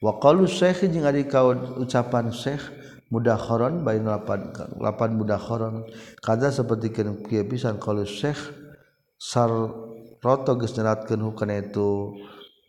[0.00, 2.64] Wa qalu syekh jeung ari kaud ucapan syekh
[3.12, 4.48] mudakharon bain lapan
[4.80, 5.84] lapan mudakharon
[6.24, 8.38] kada seperti kieu pisan qalu syekh
[9.20, 9.50] sar
[10.24, 12.16] roto geus nyeratkeun hukana itu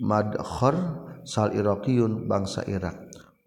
[0.02, 0.76] madkhar
[1.24, 2.98] sal iraqiyun bangsa Irak.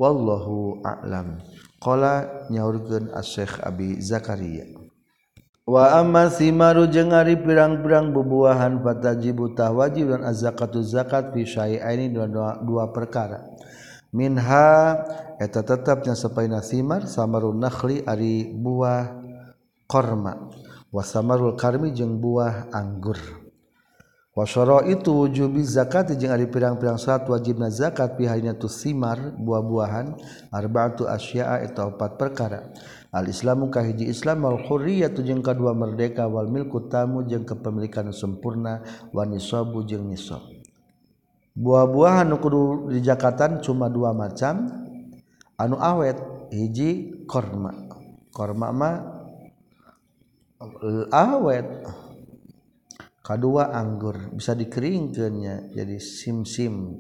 [0.01, 1.43] Wallahu a'lam.
[1.85, 4.65] Qala nyaurkeun Asy-Syaikh Abi Zakaria.
[5.69, 12.25] Wa amma simaru jeung ari pirang-pirang bubuahan fatajibu tahwajib dan az-zakatu zakat fi syai'aini dua,
[12.29, 13.45] dua, dua perkara.
[14.17, 14.97] Minha
[15.37, 19.21] eta tetapnya sapaina simar samarun nakhli ari buah
[19.85, 20.49] korma
[20.89, 23.44] wa samarul karmi jeung buah anggur.
[24.35, 30.19] Wasoro itu wujubi zakat jeung ari pirang-pirang salat wajibna zakat piharinya tu simar buah-buahan
[30.51, 32.67] arba'atu asya'a eta opat perkara.
[33.15, 38.83] Al Islamu kahiji Islam wal hurriyatu jeung kadua merdeka wal milku tamu jeung kepemilikan sempurna
[39.15, 40.43] wa nisabu jeung nisab.
[41.55, 44.67] Buah-buahan nu kudu di zakatan cuma dua macam
[45.55, 46.19] anu awet
[46.51, 47.71] hiji korma.
[48.35, 48.95] Korma mah
[50.59, 52.03] eh, awet.
[53.25, 54.37] Kedua anggur.
[54.37, 56.93] Bisa dikeringkannya jadi sim-sim.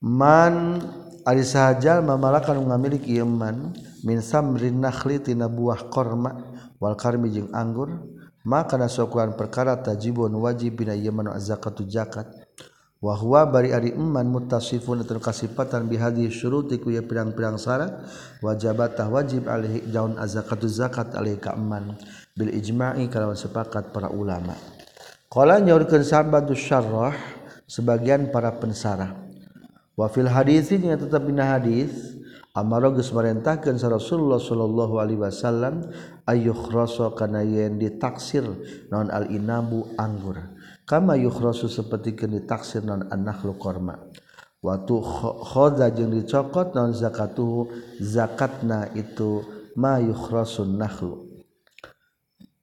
[0.00, 0.80] Man
[1.28, 3.74] ari sahajal mamalakan ngamilik iman
[4.06, 8.08] min samrin nakhli tina buah korma wal karmi jeung anggur
[8.40, 12.30] maka nasokuan perkara tajibun wajib bina ieu manu zakatu zakat.
[13.00, 18.04] Wa huwa bari ari iman muttasifun atau kasifatan bihadi syuruti ku ya pirang-pirang syarat
[18.44, 21.56] wajabatah wajib alaihi jaun azakatu zakat alaihi ka
[22.40, 24.56] bil ijma'i kalau sepakat para ulama.
[25.28, 27.12] Qala nyaurkeun sahabat syarrah
[27.68, 29.12] sebagian para pensarah.
[29.92, 32.16] Wa fil hadis nya tetap dina hadis
[32.56, 35.84] amara geus marentahkeun Rasulullah sallallahu alaihi wasallam
[36.24, 38.48] ayyukhrasa kana yen ditaksir
[38.88, 40.40] naon al inabu anggur.
[40.88, 43.54] Kama yukhrasu sapertikeun ditaksir naon an-nakhlu
[44.60, 44.94] waktu
[45.46, 49.40] khoda jeung dicokot naon zakatuhu zakatna itu
[49.76, 51.29] ma yukhrasun nakhlu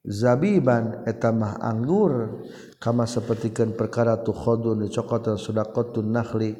[0.07, 2.43] zabiban etamah anggur.
[2.77, 6.53] Kama sepertikan perkara tu khodun dicokot sudah kotun nakhli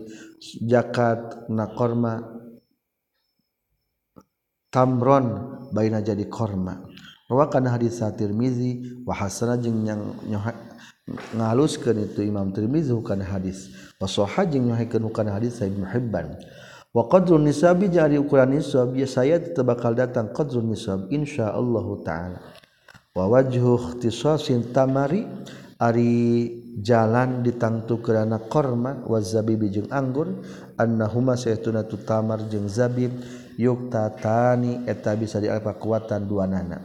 [0.66, 2.26] jakat na korma
[4.74, 5.26] tamron
[5.70, 6.82] baina jadi korma.
[7.30, 10.02] Rawakan hadis Tirmizi wa hasana jeung yang
[11.38, 13.70] ngaluskeun itu Imam Tirmizi bukan hadis.
[14.02, 16.34] Wa sahah jeung nyohaikeun bukan hadis Ibnu Hibban.
[16.98, 22.42] Wa qadrun nisabi jadi ukuran nisab ya saya tetap bakal datang qadrun nisab insyaallah taala
[23.18, 25.26] wawajhukhtisasin tamari
[25.82, 26.14] ari
[26.78, 30.30] jalan ditangtu kerana korma wazabibi jeung anggur
[30.78, 33.10] annahuma saytuna tu tamar jeung zabib
[33.58, 36.78] yukta tani eta bisa diapa kekuatan dua nana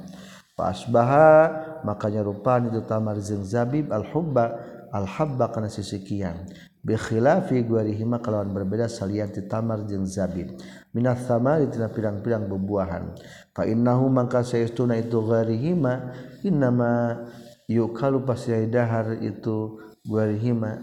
[0.56, 1.52] pasbaha
[1.84, 4.56] makanya rupani itu tamar jeung zabib al hubba
[4.88, 6.48] al habba kana sisikian
[6.82, 10.58] bi khilafi guarihima kalawan berbeda salian ti tamar jeung zabib.
[10.92, 13.16] Minat samari tina pirang-pirang bebuahan.
[13.52, 16.12] Fa innahu mangka saestuna itu gharihima
[16.44, 17.22] innama
[17.68, 20.80] yukalu pasti dahar itu gharihima.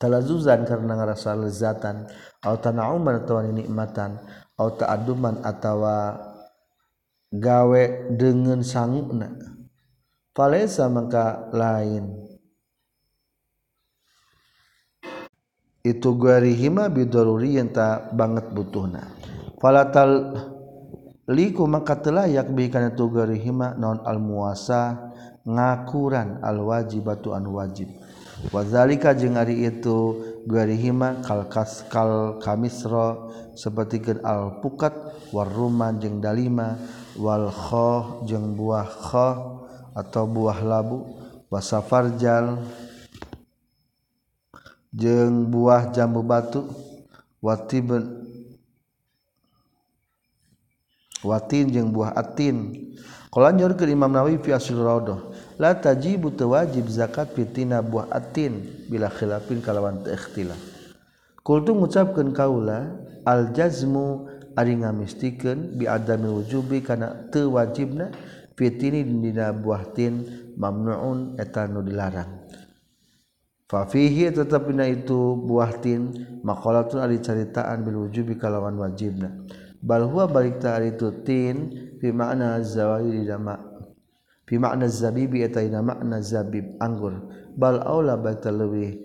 [0.00, 2.08] Talazuzan karena ngerasa lezatan
[2.40, 4.16] atau tanauman atau nikmatan
[4.56, 5.84] atau ta'aduman atau
[7.28, 7.82] gawe
[8.16, 9.50] dengan sanguna
[10.34, 12.16] falesa maka lain.
[15.80, 19.04] Itu guarihima bidoruri yang tak banget butuhna.
[19.60, 20.32] Falatal
[21.30, 25.14] liku maka telayak bihkan itu garihima non al muasa
[25.46, 27.86] ngakuran al wajib batu an wajib.
[28.50, 30.16] Wazalika jeung ari itu
[30.48, 34.96] garihima kal kaskal kamisro seperti ke al pukat
[35.30, 36.80] war ruma jeung dalima
[37.20, 39.60] wal khoh jeung buah khoh
[39.92, 41.04] atau buah labu
[41.52, 42.64] wasafarjal
[44.88, 46.64] jeung buah jambu batu
[47.44, 48.19] watibun
[51.24, 52.88] watin jeung buah atin.
[53.30, 58.58] Kolanjor ke Imam Nawawi fi asil rawdoh la tajibu wajib zakat fitina buah atin
[58.90, 60.58] bila khilafin kalawan ikhtilaf.
[61.46, 62.90] Kultu ngucapkeun kaula
[63.22, 64.26] al jazmu
[64.58, 68.10] ari ngamistikeun bi adami wujubi kana teu wajibna
[68.58, 70.26] fitini dina buah tin
[70.58, 72.50] mamnuun eta nu dilarang.
[73.70, 76.10] Fa fihi tetep itu buah tin
[76.42, 79.30] maqalatun ari caritaan bil wujubi kalawan wajibna.
[79.80, 83.70] Bal huwa balik ta itu tin fi makna zawahir dama
[84.50, 87.22] fi makna zabibi eta ina makna zabib anggur.
[87.54, 88.98] Bal aula baita leuwih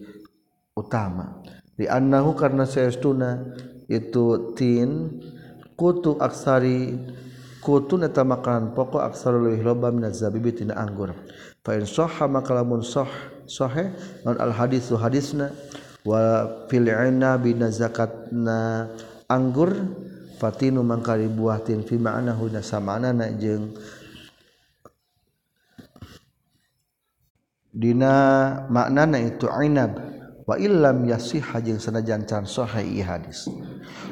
[0.74, 1.46] utama.
[1.78, 3.54] Di annahu karna saestuna
[3.86, 5.22] itu tin
[5.78, 6.98] kutu aksari
[7.62, 11.14] kutu eta makanan pokok aksar leuwih loba min zabibi tina anggur.
[11.62, 13.10] Fa in sahha maka lamun sah
[14.26, 15.54] non al hadis hadisna
[16.02, 18.90] wa fil inabi zakatna
[19.30, 19.74] anggur
[20.46, 23.74] Fatinu mangkari buahtin fi ma'nahu na samanana jeung
[27.74, 28.14] dina
[28.70, 29.98] maknana itu inab
[30.46, 33.50] wa illam yasiha jeung sanajan can sahih hadis.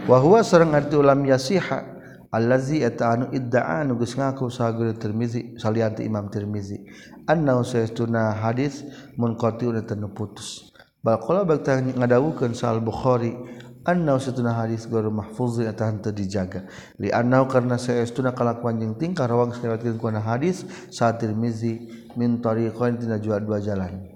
[0.09, 1.85] Wa huwa sareng arti ulam yasiha
[2.33, 6.81] allazi eta anu idda'a anu geus ngaku sageur Tirmizi salianti Imam Tirmizi.
[7.29, 8.81] Annahu saytuna hadis
[9.21, 10.73] munqati'un tanu putus
[11.05, 13.37] bal qala bakta ngadawukeun sal Bukhari
[13.83, 16.63] Anau setuna hadis gor mahfuzi eta henteu dijaga.
[16.95, 22.95] Li anau karena saestuna kalakuan jeung tingkah rawang salewatkeun kana hadis sa Tirmizi min tariqain
[22.95, 24.07] tina jual dua jalan.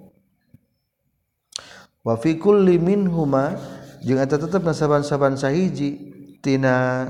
[1.99, 3.59] Wa fi kulli minhuma
[3.99, 7.03] jeung eta tetep nasaban-saban sahiji tina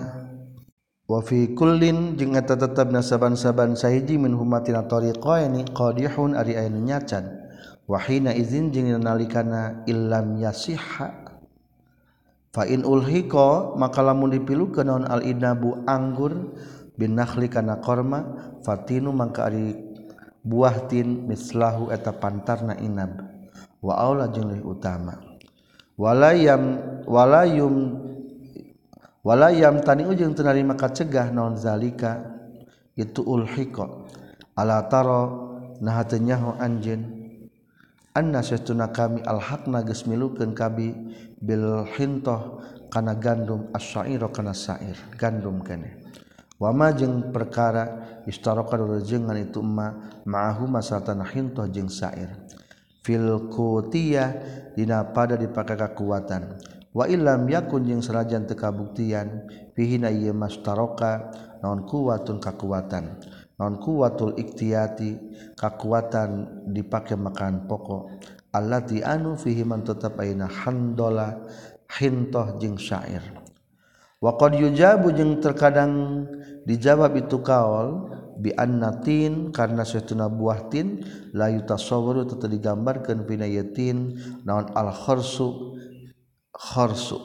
[1.06, 7.46] wa fi kullin jeung eta tetep nasaban-saban sahiji minhuma tina tariqain qadihun ari aya nyacan.
[7.86, 11.27] Wahina izin jeung nalikana illam yasiha
[12.58, 16.58] fa'in ulhiko maka lamun dipilu ke non al inabu anggur
[16.98, 18.26] bin nakhli kana korma
[18.66, 19.78] fatinu mangka ari
[20.42, 23.30] buah tin mislahu eta pantarna inab.
[23.78, 25.22] Wa aula jeung utama.
[25.94, 27.94] Walayam walayum
[29.22, 32.22] walayam tani ujung tenari maka cegah non zalika
[32.98, 33.86] itu ulhiqa
[34.58, 35.46] ala taro
[35.82, 36.22] nah teu
[36.58, 37.02] anjeun
[38.18, 38.42] anna
[38.90, 40.94] kami alhaqna geus milukeun kabi
[41.38, 46.02] Bilhintoh kana gandum asyairo kana syair gandum kene.
[46.58, 49.94] Wama jeung perkara istarokan rejengan itu ma
[50.26, 52.34] ma'ahuma sartana hintoh jeung syair
[53.06, 54.34] fil kutiyah
[54.74, 56.58] dina pada dipakai kekuatan
[56.98, 59.46] wa ilam yakun jeung sarajan teu kabuktian
[59.78, 61.30] fihi na ieu mastaroka
[61.62, 63.22] naon kuwatun kakuatan.
[63.58, 65.18] Non kuwatul iktiyati
[65.58, 68.14] kakuatan dipake makan pokok.
[68.58, 71.38] allati anu fihi man tetap aina handola
[71.88, 73.22] hintoh jeung syair.
[74.18, 76.26] Wa qad yujabu jeung terkadang
[76.66, 78.10] dijawab itu kaul
[78.42, 81.06] bi annatin karena satuna buah tin
[81.38, 85.78] la yutasawwaru teu digambarkeun pina yatin naon al kharsu
[86.50, 87.22] kharsu.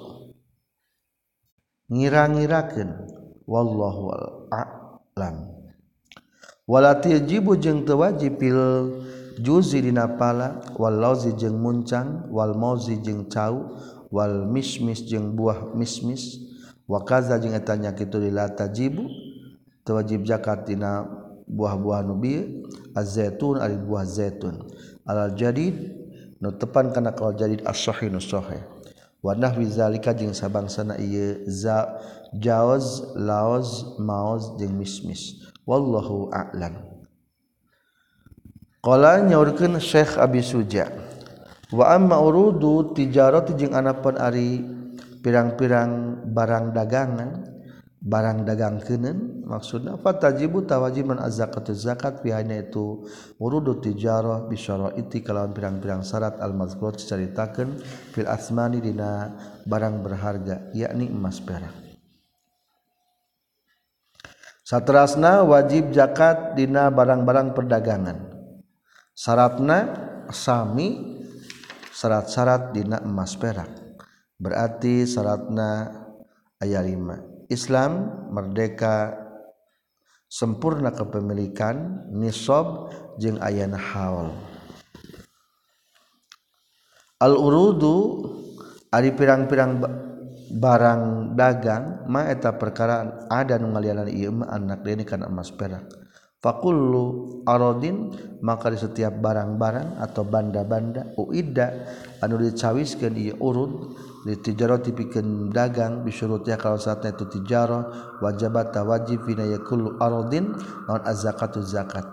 [1.93, 3.09] Ngira-ngirakeun
[3.49, 4.13] wallahu
[4.49, 5.49] a'lam
[6.65, 8.61] wala tajibu jeung teu wajib pil
[9.41, 13.79] juzi dina pala wal lauzi jeung muncang wal mauzi jeung cau
[14.13, 16.43] wal mismis jeung buah mismis
[16.85, 19.09] wa kaza jeung eta nyakit la tajibu
[19.83, 21.07] teu wajib zakat dina
[21.49, 22.65] buah-buahan nubi
[22.95, 24.63] az-zaitun ari buah zaitun.
[25.09, 25.75] Alal jadid
[26.41, 28.63] nu tepan kana kaul jadid as-sahih nu sahih.
[29.23, 31.99] Wa nahwi zalika jeung sabangsana ieu za
[32.35, 36.92] jaoz laoz maoz jeung mismis wallahu a'lam.
[38.83, 40.91] Nyaurkan Syekh Abi Suja.
[41.71, 44.59] Wama urudu tijarot jeung anakpun Ari
[45.23, 47.31] pirang-pirang barang dagangan
[48.03, 53.07] barang dagang kenen maksud apa tajibu tawajiman zakat pihaknya itu
[53.39, 57.79] urudu tijarah bisyara iti kalawan pirang-pirang syarat al-mazkur diceritakan
[58.11, 59.31] fil asmani dina
[59.63, 61.71] barang berharga yakni emas perak.
[64.67, 68.32] Satrasna wajib zakat dina barang-barang perdagangan
[69.13, 69.79] syaratna
[70.33, 71.21] sami
[71.93, 73.69] syarat-syarat dina emas perak.
[74.41, 75.93] Berarti syaratna
[76.59, 77.93] ayat 5 Islam
[78.33, 79.15] merdeka
[80.27, 82.91] sempurna kepemilikan nisab
[83.21, 84.33] jeung ayana haul.
[87.23, 88.27] Al-urudu
[88.91, 89.79] ari pirang-pirang
[90.53, 96.02] barang dagang ma eta perkara ada nu ngalianan ieu mah anak deui kana emas perak.
[96.43, 98.11] fakullu arodin
[98.43, 101.87] maka di setiap barang-barang atau banda-banda uida
[102.19, 103.95] anu dicawiskeun ieu urud
[104.27, 110.51] di tijaro tipikeun dagang bisurutnya kalau saatnya itu tijaro wajabat wajib fina yakullu arodin
[110.91, 112.07] lawan az-zakatu zakat.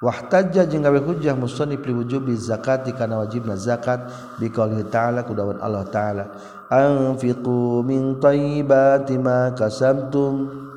[0.00, 4.08] Wahtajja jeung gawe hujjah musannif li wujubi zakat kana wajibna zakat
[4.40, 6.24] biqouli ta'ala kudawan Allah ta'ala
[6.72, 10.69] anfiqu min thayyibati ma kasabtum.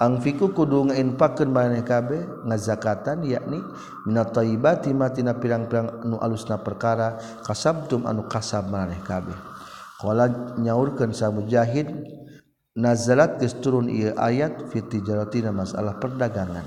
[0.00, 3.60] angfiku kudu ngainpakeun maneh kabeh ngazakatan yakni
[4.08, 9.36] minat thayyibati matina pirang-pirang anu alusna perkara kasabtum anu kasab maneh kabeh.
[10.00, 11.92] Qala nyaurkeun sa mujahid
[12.72, 16.64] nazalat geus turun ieu ayat fi tijaratina masalah perdagangan.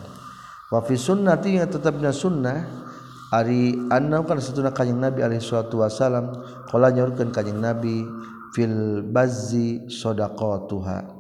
[0.70, 2.86] Wa fi sunnati yang tetapna sunnah
[3.34, 6.30] ari anna kan satuna kanjing nabi alaihi salatu wasalam
[6.70, 8.06] qala nyaurkeun kanjing nabi
[8.54, 11.13] fil bazzi sadaqatuha.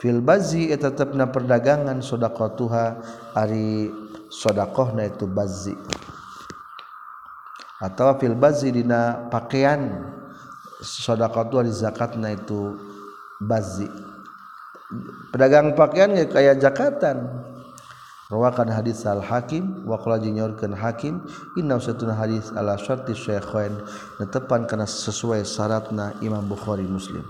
[0.00, 2.98] fil bazi ya eta tetepna perdagangan sodakotuha
[3.36, 3.92] ari
[4.32, 5.76] sodakohna itu bazi.
[7.80, 10.08] Atau fil bazi dina pakaian
[10.80, 12.80] sodakotuha di zakatna itu
[13.44, 13.86] bazi.
[15.30, 17.30] Pedagang pakaian kayak jakatan
[18.32, 21.22] rawakan hadis al hakim wa qala jinyorkeun hakim
[21.54, 23.74] inna satuna hadis ala syarti syekhain
[24.18, 27.22] netepan kana sesuai syaratna imam bukhari muslim.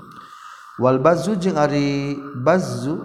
[0.81, 2.97] Walbazu jeung Ari Bazu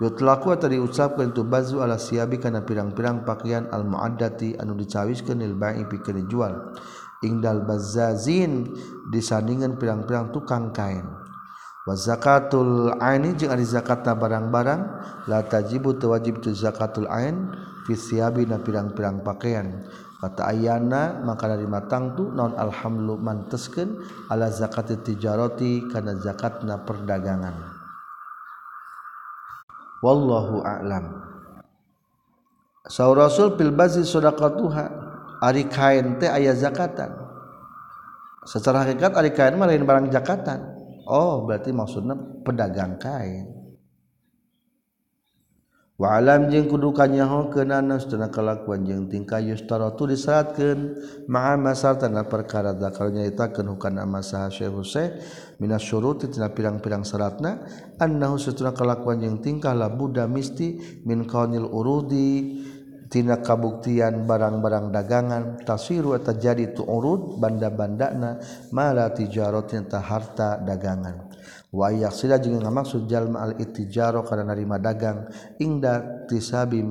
[0.00, 5.52] yutlaku tadi ucapkan itu bazu ala siabi kana pirang-pirang pakaian al muaddati anu dicawiskeun lil
[5.52, 6.72] ba'i pikeun dijual
[7.20, 8.72] ingdal bazazin
[9.12, 11.04] disandingan pirang-pirang tukang kain
[11.84, 14.80] wa zakatul aini jeung ari zakatna barang-barang
[15.28, 17.52] la tajibu teu wajib tu zakatul ain
[17.84, 19.84] fi siabi na pirang-pirang pakaian.
[20.20, 27.56] Kata ayana maka dari matang tu non alhamlu manteskeun ala zakat tijarati kana zakatna perdagangan.
[30.00, 31.04] Wallahu a'lam.
[32.88, 34.84] Saur Rasul pil bazi sadaqatuha
[35.44, 37.12] ari kain teh aya zakatan.
[38.48, 40.64] Secara hakikat ari kain mah lain barang zakatan.
[41.04, 43.59] Oh berarti maksudnya pedagang kain
[46.08, 47.52] alam jeung kudukanyaho
[48.08, 50.96] tena kelakuan jeung tingkah yustaro disatkan
[51.28, 54.00] maasa tanah perkara dakalnya itakan bukan
[55.60, 55.76] Mintina
[56.56, 57.68] pirang-pirang syaratna
[58.00, 62.32] annahu anna kelakuan jeng tingkah la Buddha misti min kaunil urudi.
[63.10, 65.42] Tina kabuktian barang-barang dagangan.
[65.66, 68.38] Tasiru atau jadi tu urud banda-bandana.
[68.70, 71.29] Mala malah tijarotnya harta dagangan.
[71.70, 75.30] wayak sila jeung ngamaksud jalma al ittijaro kana narima dagang
[75.62, 76.82] ingda tisabi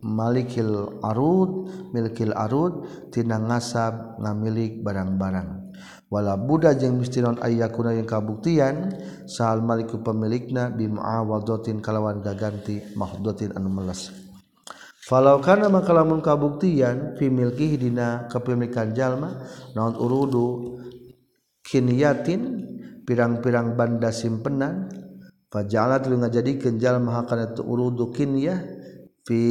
[0.00, 5.72] malikil arud milkil arud tina ngasab ngamilik barang-barang.
[6.10, 8.98] Wala buddha jeung mesti non ayakuna yang kabuktian
[9.30, 14.10] sahal maliku pemilikna bi muawadatin kalawan gaganti mahdotin anu meles.
[15.06, 19.42] Falau kana maka lamun kabuktian fi milkihi dina kepemilikan jalma
[19.74, 20.78] naon urudu
[21.62, 22.69] kiniyatin
[23.06, 24.88] pirang-pirang banda simpenan
[25.50, 28.60] fajalat lu ngajadi kenjal maha kana tu urudu kinyah
[29.26, 29.42] fi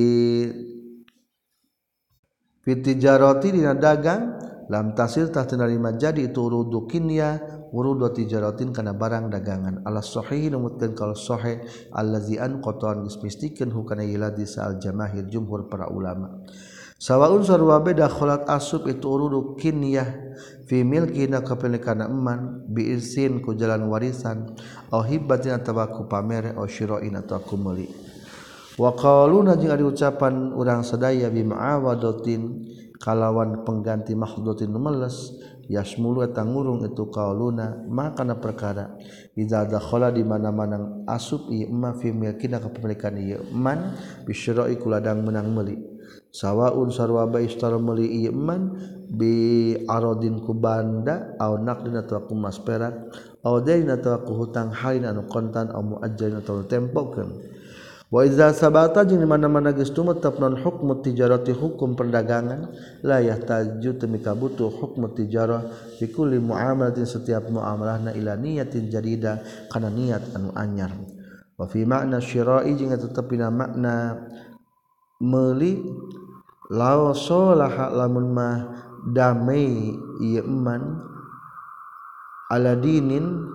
[2.64, 4.38] fi tijarati dina dagang
[4.70, 9.86] lam tasir tah tenarima jadi itu urudu kinyah urudu tijaratin kana barang dagangan.
[9.86, 11.62] Ala sahih numutkeun kalau sahih
[11.94, 16.42] allazi an qatan geus mistikeun hukana yiladi sal jamahir jumhur para ulama.
[17.00, 20.36] Sawaun sarwa beda kholat asub itu urudu kinyah
[20.68, 24.52] fi milkina kepemilikan eman bi irsin ku jalan warisan
[24.92, 27.88] au hibbatin atawa ku pamere au syira'in atau ku meuli
[28.76, 32.68] wa qaluna ucapan urang sadaya bi ma'awadatin
[33.00, 35.40] kalawan pengganti makhdutin meles
[35.72, 39.00] yasmulu eta ngurung itu qauluna makana perkara?
[39.40, 43.96] Idza dakhala di mana-mana asub ieu ma fi milkina kepemilikan ieu man
[44.28, 45.99] bi syira'i kuladang menang meuli
[46.30, 48.78] sawwaun sarwaba istarmeli iman
[49.10, 53.10] bi aradin ku banda a naqdin atawa ku mas perak
[53.42, 57.58] aw dain atawa hutang hain anu kontan mu muajjalin atau tempoken.
[58.10, 62.74] wa iza sabata jeung mana-mana geus tumetep non hukmu tijarati hukum perdagangan
[63.06, 65.70] la yahtaju temi kabutuh hukmu tijarah
[66.02, 70.90] fi kulli muamalatin setiap muamalahna ila niyatin jadida kana niat anu anyar
[71.54, 74.26] wa fi makna syira'i jeung tetepina makna
[75.20, 75.84] meli
[76.72, 77.16] lalah
[77.92, 78.58] lamun mah
[79.04, 79.96] damai
[80.40, 80.82] iman
[82.52, 83.48] aladinin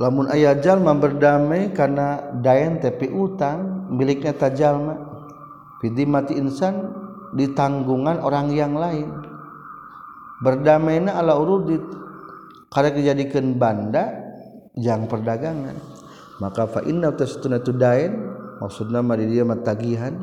[0.00, 5.12] lamun ayajal mah berdamai karena dayen tepi utang miliknya tajallma
[5.82, 7.02] fidi mati insan
[7.32, 9.08] di tanggungan orang yang lain.
[10.44, 11.82] Berdamainya ala urudit
[12.70, 14.10] karena dijadikan banda
[14.78, 15.76] yang perdagangan.
[16.38, 17.74] Maka fa inna tasatuna tu
[18.62, 20.14] dain maksud nama di dia tagihan.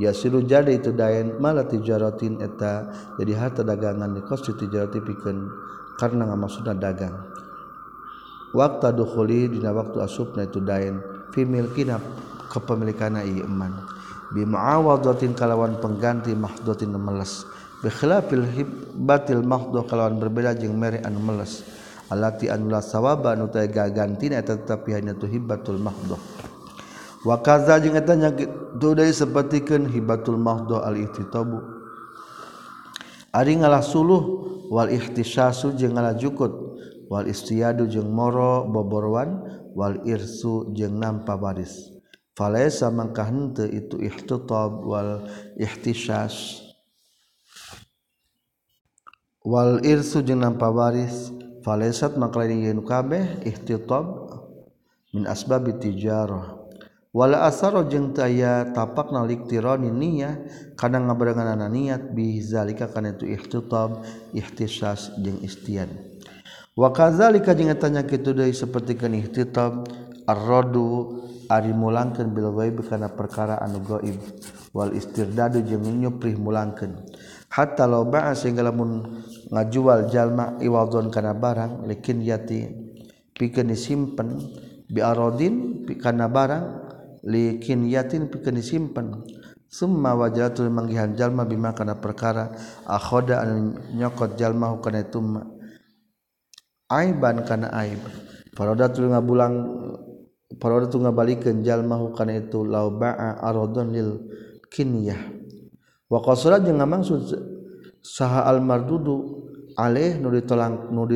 [0.00, 2.88] Ya silu jadi itu dayan malah tijaratin eta
[3.20, 5.52] jadi harta dagangan di kos tijarati pikeun
[6.00, 7.12] karena nggak maksudnya dagang.
[8.56, 11.04] Waktu dukhuli dina waktu asupna itu dayan
[11.36, 12.00] fi milkina
[12.48, 13.84] kepemilikan ieu eman.
[14.32, 14.48] Bi
[15.36, 17.44] kalawan pengganti mahdotin meles.
[17.84, 18.48] Bi khilafil
[18.96, 21.64] batil mahdoh kalawan berbeda jeung mere anu meles.
[22.08, 26.20] Alati anu la sawaba anu teh eta tetapi hanya tu hibatul mahdoh
[27.22, 31.58] wakaza jeung eta nyagituday sapertikeun hibatul mahdo al ihtitabu.
[33.32, 34.22] Ari ngalah suluh
[34.68, 36.52] wal ihtisasu jeung ngalah jukut
[37.12, 39.40] wal istiyadu jeung moro boborwan
[39.76, 41.92] wal irsu jeung nampa waris
[42.36, 45.28] falaisa mangka henteu itu ihtitab wal
[45.60, 46.64] ihtisas
[49.44, 54.32] wal irsu jeung nampa waris falaisat maka lain kabeh ihtitab
[55.12, 56.61] min asbab tijarah
[57.12, 60.40] wala asaro jeung taya tapak naliktironi niyah
[60.80, 64.00] kana ngabarengan niat bi zalika kana itu ihtitab
[64.32, 65.92] ihtisas jeung istian.
[66.72, 69.92] Wa kadzalika jeung tanya kitu deui sapertikeun ihtitab
[70.24, 71.20] ar-radu
[71.52, 74.16] ari mulangkeun bil ghaib kana perkara anu gaib
[74.72, 76.96] wal istirdadu jeung nyuprih mulangkeun.
[77.52, 79.20] Hatta law ba'a sehingga lamun
[79.52, 82.72] ngajual jalma iwadon kana barang likin yati
[83.36, 84.40] pikeun disimpen
[84.88, 86.91] bi arodin kana barang
[87.22, 89.22] likin yatin pikeun disimpen
[89.70, 92.52] summa wajatul manggihan jalma bima kana perkara.
[92.84, 95.22] Akhoda anu nyokot jalma kana itu
[96.90, 98.02] aiban kana aib.
[98.52, 99.54] Tu ngabulang
[100.92, 104.28] tu ngabalikeun jalma kana itu lau ba'a aradun lil
[104.68, 105.40] kinyah.
[106.12, 107.32] Wa qasara jeung ngamaksud
[108.04, 109.40] saha al mardudu
[109.80, 111.08] alih nu ditolak nu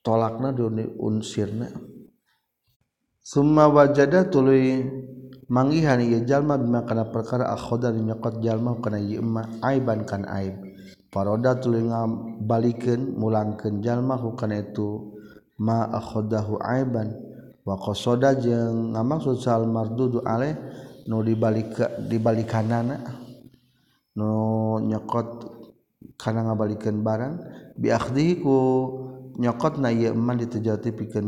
[0.00, 1.68] ditolakna du unsirna
[3.26, 4.86] Summa wajada tuluy
[5.50, 10.54] manggihan ieu jalma bima kana perkara akhoda nyokot jalma kana ieu emma aiban kan aib.
[11.10, 15.10] Paroda tuluy ngabalikeun mulangkeun jalma kana itu
[15.58, 17.18] ma akhodahu aiban
[17.66, 20.54] wa qasada jeung ngamaksud sal mardudu alaih
[21.10, 21.74] nu dibalik
[22.06, 23.10] dibalikanana
[24.14, 25.50] nu nyokot
[26.14, 27.42] kana ngabalikeun barang
[27.74, 28.54] bi akhdhihi ku
[29.34, 31.26] nyokotna ieu emma ditejati pikeun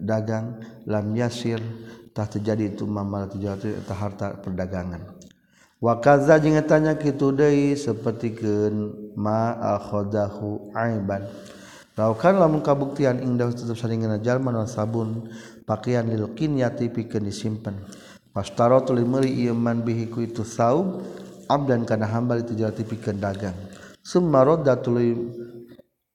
[0.00, 3.26] dagang lam yasir yasirtah terjadi itu mamal
[3.90, 5.02] harta perdagangan
[5.82, 8.70] wakaza tanya Kiai seperti ke
[9.18, 11.26] makhodahu aiban
[11.94, 15.30] Lakukan lamun kabuktian indah tetap saringan jalman wal sabun
[15.62, 17.86] pakaian lil kinyati pikeun disimpen.
[18.34, 21.06] Pastaro tuli meuli ieu man bihi ku itu saub
[21.46, 23.54] abdan kana hamba itu jalati pikeun dagang.
[24.02, 25.14] Summa radda tuli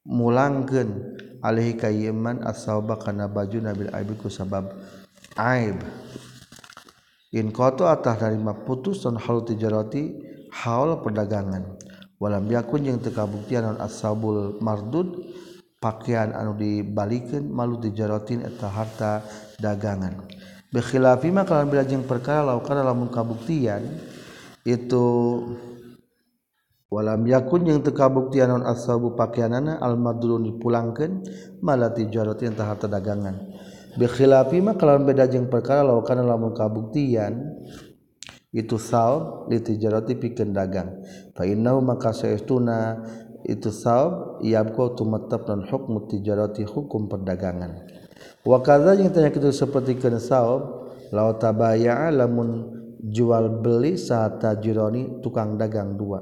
[0.04, 4.76] mulangkeun alihi ka iman as-sawba kana baju nabil aib ku sabab
[5.40, 5.80] aib.
[7.36, 10.18] In qatu atah narima putus non haul tijarati
[10.50, 11.78] haul perdagangan.
[12.20, 15.24] Walam yakun jeung teu kabuktian non as-sabul mardud
[15.80, 19.24] pakaian anu dibalikeun malu tijaratin eta harta
[19.62, 20.28] dagangan.
[20.70, 23.82] Bi khilafi ma kalawan bila jeung perkara laukana lamun kabuktian
[24.68, 25.06] itu
[26.90, 31.22] walam yakun yang teu kabuktian non asabu pakaianana al madrun dipulangkeun
[31.62, 33.38] malah tijaratin eta harta dagangan
[33.96, 37.62] bekhilafi mah kalau beda jeung perkara laukana lamun kabuktian
[38.50, 41.06] itu sal litijarati pikeun dagang.
[41.38, 42.98] Fa innahu maka saestuna
[43.46, 47.86] itu sab yabqa tumattab dan hukmu tijarati hukum perdagangan.
[48.42, 50.66] Wa kadza yang tanya kitu sapertikeun sab
[51.14, 56.20] law tabaya lamun jual beli saat tajironi tukang dagang dua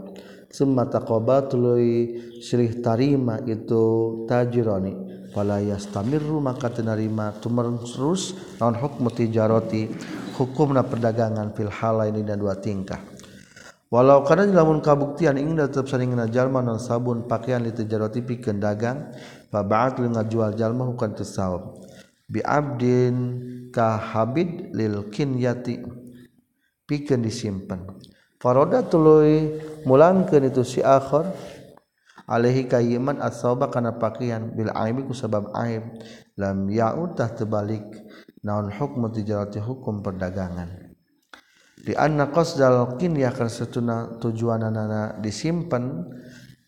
[0.52, 5.08] summa taqaba tuluy silih tarima itu tajironi.
[5.36, 9.92] Fala yastamirru maka tenarima tumerus naon hukmu tijarati
[10.40, 13.18] hukumna perdagangan fil halaini dan dua tingkah.
[13.88, 19.16] Walau karena lamun kabuktian ingin tetap sering jalma non sabun pakaian itu jaroti pikeun dagang
[19.48, 21.88] fa ba'at lu ngajual jalma hukan tasawuf
[22.28, 23.16] bi abdin
[23.72, 25.88] ka habid lil kinyati
[26.84, 27.88] pikeun disimpan
[28.38, 31.26] Faroda tuluy mulangkeun itu si akhir
[32.30, 35.82] alaihi kayyiman asaba kana pakaian bil aibi ku sabab aib.
[36.38, 37.82] Lam yaud tah tebalik
[38.46, 40.70] naon hukmu tijarati hukum perdagangan.
[41.82, 46.14] Di anna qasdal qinyah kan satuna tujuanana disimpen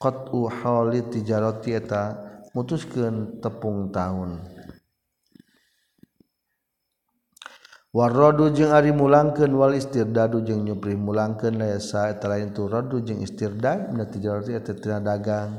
[0.02, 2.18] qat'u hali tijarati eta
[2.58, 4.49] mutuskeun tepung tahun
[7.90, 13.22] warrodu jeung ari mulangkeun wal istirdadu jeung nyupri mulangkeun laisa eta lain tu raddu jeung
[13.26, 15.58] istirdad min tijarati eta tina dagang.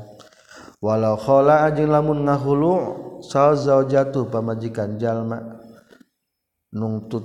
[0.81, 2.73] Walau khala jeung lamun ngahulu
[3.21, 5.59] sal zaujatu pamajikan jalma
[6.71, 7.23] nungtut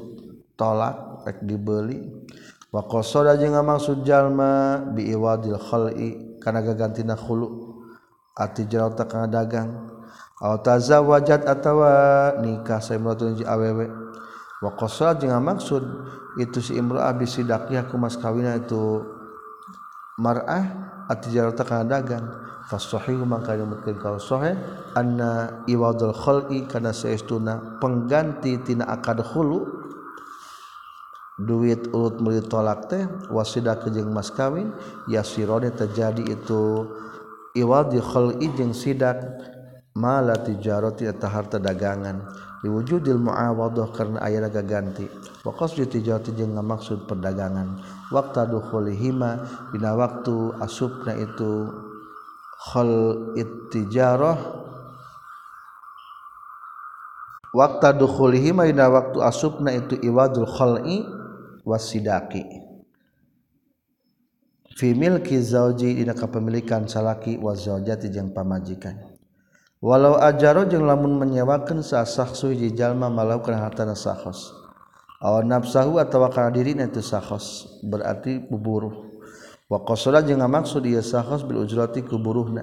[0.58, 2.26] tolak rek dibeli.
[2.74, 7.78] Wa qasada jeung ngamaksud jalma bi iwadil khal'i kana gagantina khulu
[8.34, 9.70] ati atijarata kana dagang.
[10.36, 11.92] Aw tazawajat atawa
[12.44, 14.05] nikah saimratun ji awewe.
[14.64, 15.84] Wa qasada jeung ngamaksud
[16.40, 19.04] itu si imra'ah bi sidaqiyah ku mas kawina itu
[20.16, 20.64] mar'ah
[21.12, 22.24] ati jalta kana dagang
[22.66, 24.58] fasahihu maka nyebutkeun kalau sahih
[24.98, 29.62] anna iwadul khal'i kana saestuna pengganti tina akad khulu
[31.36, 34.72] duit ulut murid tolak teh wasida kejeng mas kawin
[35.06, 36.88] ya sirone terjadi itu
[37.54, 39.20] iwal di khal'i jeung sidak
[39.94, 42.24] mala tijarati eta harta dagangan
[42.64, 45.08] diwujudil muawadah karena aya gaganti
[45.44, 47.80] waqas tijawati jeung ngamaksud perdagangan.
[48.14, 49.30] Waktu dukhulihima
[49.74, 51.72] dina waktu asupna itu
[52.70, 52.92] khol
[53.34, 54.38] ittijarah
[57.50, 61.02] waktu dukhulihima dina waktu asupna itu iwadul khal'i
[61.66, 62.46] wasidaki
[64.76, 69.15] fi milki zauji dina kepemilikan salaki wa zaujati jeung pamajikan.
[69.82, 74.52] walau ajaro jeung lamun menyewakan sasah suji jalma malau kana hartana sahos.
[75.16, 79.16] Aw nafsahu atawa kana dirina itu sahos berarti buburu
[79.66, 82.60] wa qasara jeung maksud dia sahos bil ujrati ku buruhna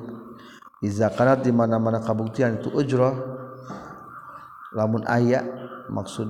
[0.86, 3.18] iza kana di mana-mana kabuktian itu ujrah
[4.78, 5.42] lamun aya
[5.90, 6.30] maksud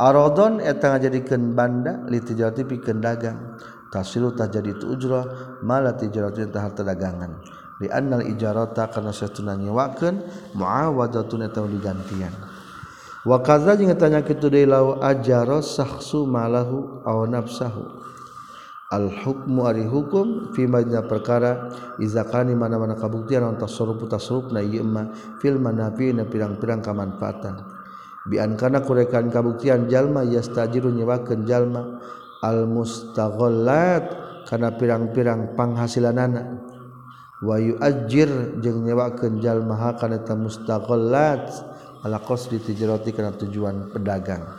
[0.00, 3.60] aradon eta ngajadikeun banda litijarati pikeun dagang.
[3.88, 5.24] Tasilu tah jadi itu ujrah
[5.64, 7.40] mala tijarati tah harta dagangan.
[7.78, 10.22] di annal ijarata karena satuna nyewakeun
[10.58, 12.34] muawadatun eta digantian.
[13.22, 18.06] Wa wakaza jeung tanya kitu deui law ajara sahsu malahu aw nafsahu.
[18.88, 21.68] Al hukmu ari hukum fi majna perkara
[22.00, 25.12] iza kana mana-mana kabuktian on tasarruf tasarrufna ieu mah
[25.44, 27.68] fil manafi na pirang-pirang kamanfaatan.
[28.24, 32.00] Bi an kana kurekan kabuktian jalma yastajiru nyewakeun jalma
[32.40, 34.08] al mustaghallat
[34.48, 36.67] kana pirang-pirang panghasilanana
[37.38, 41.46] anak wa yu'ajjir jeung nyewakeun jalma kana ta mustaghallat
[42.02, 44.58] ala qasdi tijarati kana tujuan pedagang.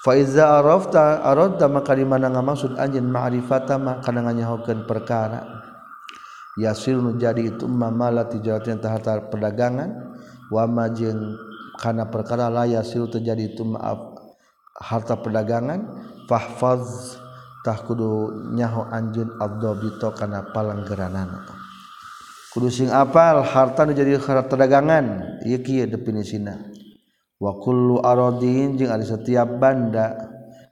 [0.00, 5.60] Fa iza arafta aradta maka di mana ngamaksud anjeun ma'rifata ma kana nganyahokeun perkara.
[6.58, 10.18] Yasir nu jadi itu ma mala tijaratin tahta perdagangan
[10.50, 11.38] wa ma jeung
[11.78, 14.18] kana perkara la yasir terjadi itu maaf
[14.74, 15.86] harta perdagangan
[16.26, 17.16] fahfaz
[17.64, 21.59] tah kudu nyaho anjeun adobito kana palanggeranana
[22.50, 25.38] kudu sing apal harta nu jadi harta perdagangan.
[25.46, 26.58] Ieu kieu definisina
[27.40, 30.28] wa kullu aradin jeung ari setiap banda.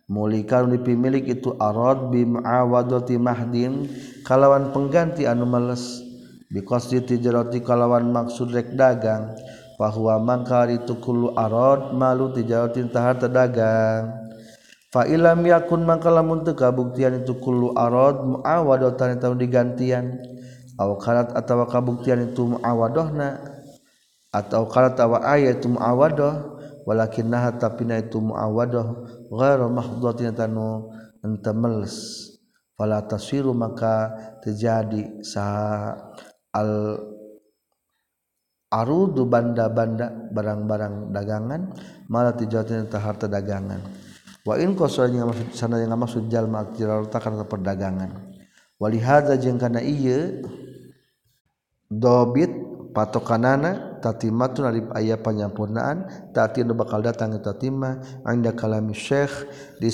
[0.09, 3.93] Mulikal dipimilik itu arad bi muawadati mahdin
[4.25, 6.01] kalawan pengganti anu males.
[6.49, 9.37] Bi qasdi tijarati kalawan maksud rek dagang.
[9.77, 14.33] Bahwa mangkar itu kullu arad malu tijaratin tahta dagang.
[14.89, 20.05] Fa ilam yakun mangka lamun teu kabuktian itu kullu arad muawadatan itu digantian
[20.79, 23.43] karat atau kabuktian itu muawadohna
[24.31, 29.03] atau karat tawa ayat itu muawadoh walakin nah tapi na itu muawadoh
[29.35, 30.95] ghairu mahdhatin tanu
[31.27, 32.31] entemels
[32.79, 35.99] fala tasiru maka terjadi sah
[36.55, 37.03] al
[38.69, 41.73] arudu banda-banda barang-barang dagangan
[42.07, 43.81] malah tijatin harta dagangan.
[44.45, 48.33] Wa in qasanya maksud sana yang maksud jalma aktirar takar perdagangan.
[48.79, 50.45] Walihada jeung kana ieu
[51.89, 52.53] dobit
[52.93, 59.33] patokanana tatimatu dari ayat penyampurnaan tati nu bakal datang ke tatima anda kalami syekh
[59.81, 59.89] di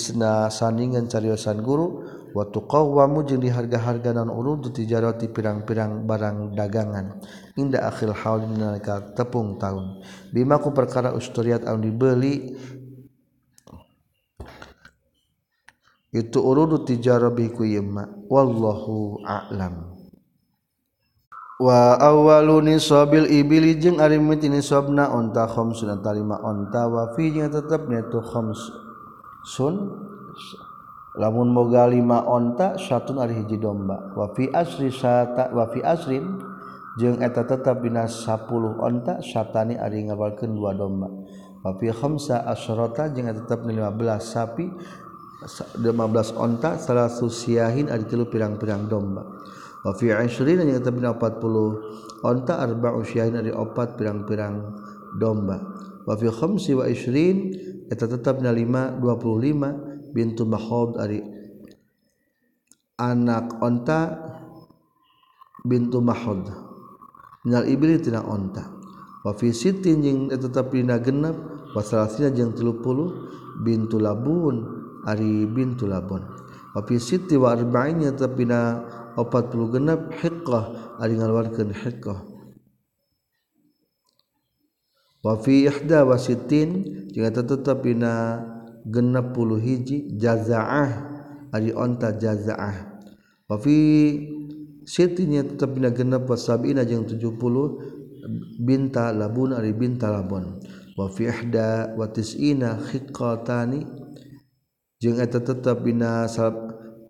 [0.50, 2.02] sandingan cariosan guru
[2.34, 7.22] wa tuqawwamu jeung di harga-harga non urud tijarati pirang-pirang barang dagangan.
[7.54, 10.02] Inda akhir haul nalika tepung tahun.
[10.34, 12.58] Bima ku perkara usturiat anu dibeli.
[16.10, 17.62] Itu urudu tijara bi ku
[18.30, 19.93] wallahu a'lam
[21.62, 27.50] wa awaluni sobil ibili jeung ari miti nisabna onta khamsun talima onta wa fi jeung
[27.50, 29.74] tetepna tu khamsun
[31.14, 34.14] lamun moga lima onta satun ari hiji domba.
[34.18, 36.42] Wa fi asri sata wa fi asrin
[36.98, 38.50] jeung eta tetep dina 10
[38.82, 41.06] onta satani ari ngawalkeun dua domba.
[41.62, 44.66] Wa fi khamsa asyrata jeung eta tetep 15 sapi
[45.78, 49.22] 15 onta salah susiahin ari tilu pirang-pirang domba.
[49.84, 54.56] wa fi 20 yang tetap 40 onta arba'u syahin dari opat pirang-pirang
[55.20, 55.60] domba.
[56.08, 61.20] Wa fi khamsi wa 20 eta tetap 5 25 bintu mahab dari
[62.96, 64.14] anak onta
[65.66, 66.48] bintu mahad
[67.44, 68.64] minal ibli tina onta.
[69.24, 71.36] Wa fi sitin yang tetap dina genep
[71.72, 74.64] wa salasina jeung 30 bintu labun
[75.08, 76.24] ari bintu labun.
[76.76, 78.84] Wa fi sitti wa arba'in tetap dina
[79.16, 82.20] 40 genep hiqah ari ngaluarkeun hiqah
[85.24, 86.84] wa fi ihda wasitin
[87.14, 88.42] jeung eta tetep dina
[88.84, 91.14] 60 hiji jazaah.
[91.54, 93.00] Ari onta jazaah.
[93.48, 93.76] Wa fi
[94.84, 97.30] sitinya tetep dina genep wasabina jeung 70
[98.60, 100.60] binta labun ari binta labun.
[100.98, 103.86] Wa fi ihda wa tis'ina hiqatani
[105.00, 106.26] jeung eta tetep dina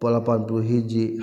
[0.01, 1.19] 80 hiji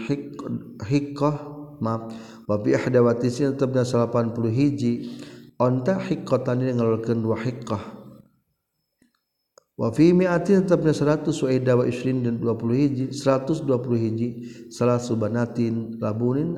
[0.85, 1.35] hikoh
[1.81, 2.13] maaf
[2.45, 4.91] wabi ahdawatisin tetapnya 80 hiji
[5.61, 8.01] onta hikotan ini ngelurkan dua hikoh.
[9.81, 13.65] Wafi mi'atin tetapnya 100 wa ihda wa isrin dan 20 hiji 120
[13.97, 14.27] hiji
[14.69, 16.57] salah subanatin labunin.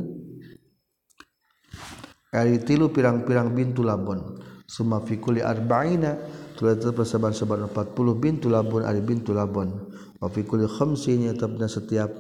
[2.34, 4.42] Ari tilu pirang-pirang bintu labun.
[4.68, 6.18] Summa fi kulli arba'ina
[6.58, 9.94] tulah tetap saban-saban 40 bintu labun ari bintu labun
[10.24, 12.16] wafikul khamsinya tetapnya setiap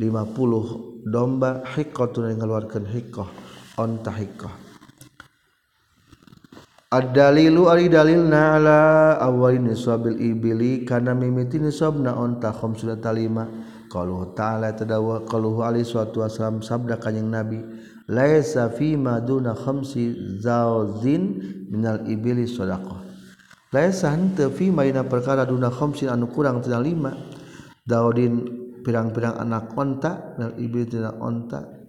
[0.00, 3.28] 50 domba hikotun yang mengeluarkan hikoh
[3.76, 4.72] onta hikoh
[6.92, 8.80] ad-dalilu ari dalilna ala
[9.16, 13.48] awalin niswabil ibili kana mimiti niswabna onta khamsuna talima.
[13.88, 17.60] Qaluhu ta'ala tadawa qaluhu ali suatu wasalam sabda kanjing nabi
[18.08, 23.04] laisa fi maduna khamsi zawzin minal ibili sadaqah.
[23.72, 27.12] Laisa hante fi maina perkara duna khamsin anu kurang tina lima
[27.82, 31.82] daudin pirang-pirang anak onta dan iblis dina onta.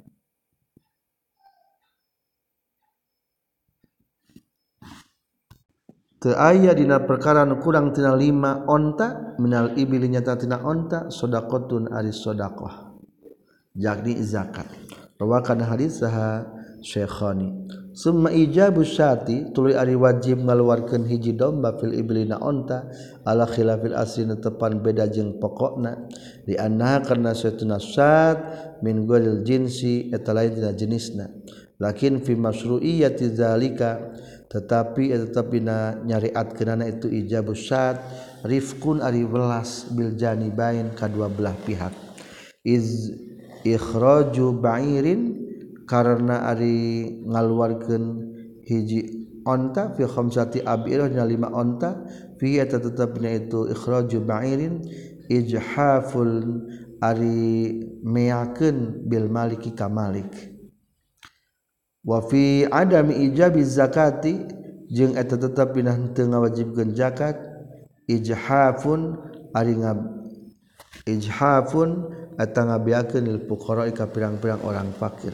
[6.23, 11.91] Te aya dina perkara nu kurang tina lima onta minal ibli nyata tina onta sodakotun
[11.91, 12.95] ari sodakoh.
[13.75, 14.69] Yakni zakat.
[15.19, 16.47] Rawakan hadis saha
[16.79, 17.82] Syekhani.
[17.93, 22.89] summa ija syati tuluy ari wajib ngaluarkeun hiji domba fil iblina onta
[23.21, 26.09] ala khilafil asli tepan beda jeung pokokna
[26.45, 28.37] di anah karna suatu syat
[28.81, 31.29] min golil jinsi etalain tina jenisna.
[31.81, 34.13] Lakin fi masru'iyati zalika
[34.47, 37.97] tetapi tetap bina nyariat kenana itu ija busat
[38.45, 41.91] rifkun ari welas bil janibain kadua belah pihak.
[42.63, 43.11] Iz
[43.65, 45.42] ikhraju ba'irin
[45.85, 48.03] karena Ari ngaluarkan
[48.63, 52.07] hiji onta fi khamsati abirah dina lima onta
[52.39, 54.79] fi tetepna itu ikhraju ba'irin
[55.27, 56.63] ijhaful
[57.03, 60.31] ari meyakeun bil maliki ka malik.
[62.03, 64.43] Wa fi adami ijabi zakati
[64.91, 67.39] jeung eta tetep pinah teu ngawajibkeun zakat
[68.07, 69.15] ijhafun
[69.55, 69.99] ari ngab
[71.07, 75.31] ijhafun eta ngabiakeun lil fuqara ka pirang-pirang orang fakir.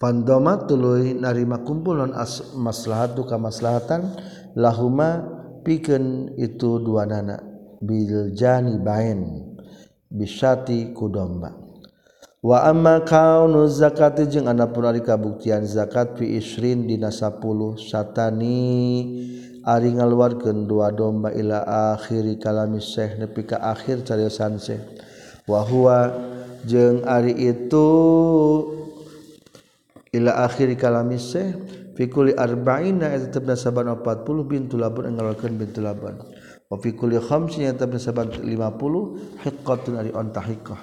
[0.00, 4.14] pandoma tuluy narima kumpulan non as maslahatu kamaslahatan
[4.58, 5.22] lahuma
[5.62, 7.40] pikeun itu dua nana
[7.80, 9.50] bil jani bain
[10.10, 11.54] bisyati kudomba
[12.44, 17.40] wa amma kaunu zakati jeung anapun ari kabuktian zakat fi isrin dina 10
[17.80, 18.62] satani
[19.64, 21.64] ari ngaluarkeun dua domba ila
[21.96, 24.84] akhiri kalami syekh nepi ka akhir cariosan syekh.
[25.48, 26.12] Wa huwa
[26.64, 27.88] jeung ari itu
[30.22, 31.18] akhiri kalami
[31.94, 36.18] fikuli arba'ina eta tetep saban 40 bintu labun ngalkeun bintu laban.
[36.70, 40.78] Wa fikuli khamsina tetep saban 50 hiqqatun ari onta hiqqah.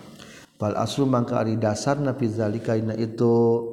[0.60, 3.68] Fal aslu mangka ari dasarna fi zalika ina itu.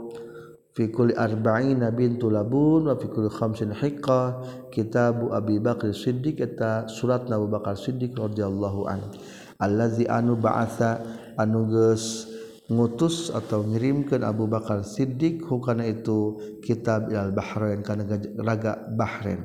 [0.79, 4.27] Fikuli arba'ina bintu labun wa fikuli khamsin hiqqah.
[4.71, 9.03] Kitabu Abi Bakar Siddiq eta surat Abu Bakar Siddiq radhiyallahu an
[9.59, 11.03] allazi anu ba'atha
[11.35, 12.31] anu geus
[12.69, 18.05] ngutus atau ngirimkan Abu Bakar Siddiq hukana itu kitab al Bahrain kana
[18.45, 19.41] raga Bahrain.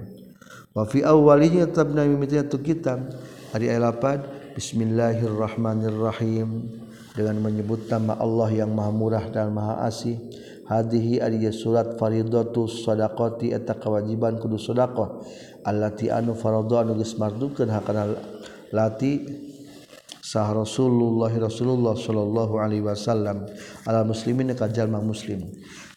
[0.76, 3.00] Wa fi awwalihi tabna mimitinya tu kitab
[3.56, 4.20] hari elapad
[4.54, 6.84] Bismillahirrahmanirrahim.
[7.14, 10.18] Dengan menyebut nama Allah yang Maha Murah dan Maha Asih.
[10.64, 15.20] Hadihi ari surat faridatus sadaqati eta kewajiban kudu sedekah
[15.68, 17.68] allati anu faradhu anu geus mardukeun
[18.72, 19.12] lati
[20.34, 23.46] sah Rasulullah Rasulullah Shallallahu Alaihi Wasallam.
[23.86, 25.46] Ala muslimin kajallma muslim.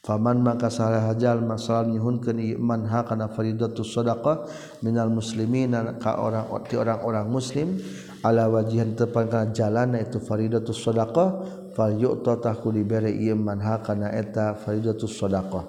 [0.05, 4.45] Faman maka salah hajal masalah nyuhun ke iman hakana faridatus sadaqah
[4.85, 7.81] minal muslimin ka orang ti orang-orang muslim.
[8.21, 11.29] Ala wajihan tepan kana jalan itu faridatus sadaqah
[11.73, 15.65] fal yu'ta taku dibere iman hakana eta faridatus sadaqah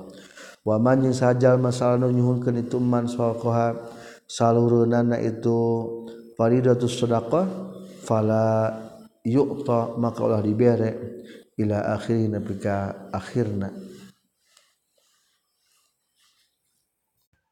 [0.67, 3.79] wa man sajal masalah nyuhun ke itu man sadaqah
[4.27, 5.55] salurunana itu
[6.35, 7.76] faridatus sadaqah
[8.07, 8.71] fala
[9.27, 11.19] yu'ta maka ulah dibere
[11.59, 13.67] ila akhirina pika akhirna.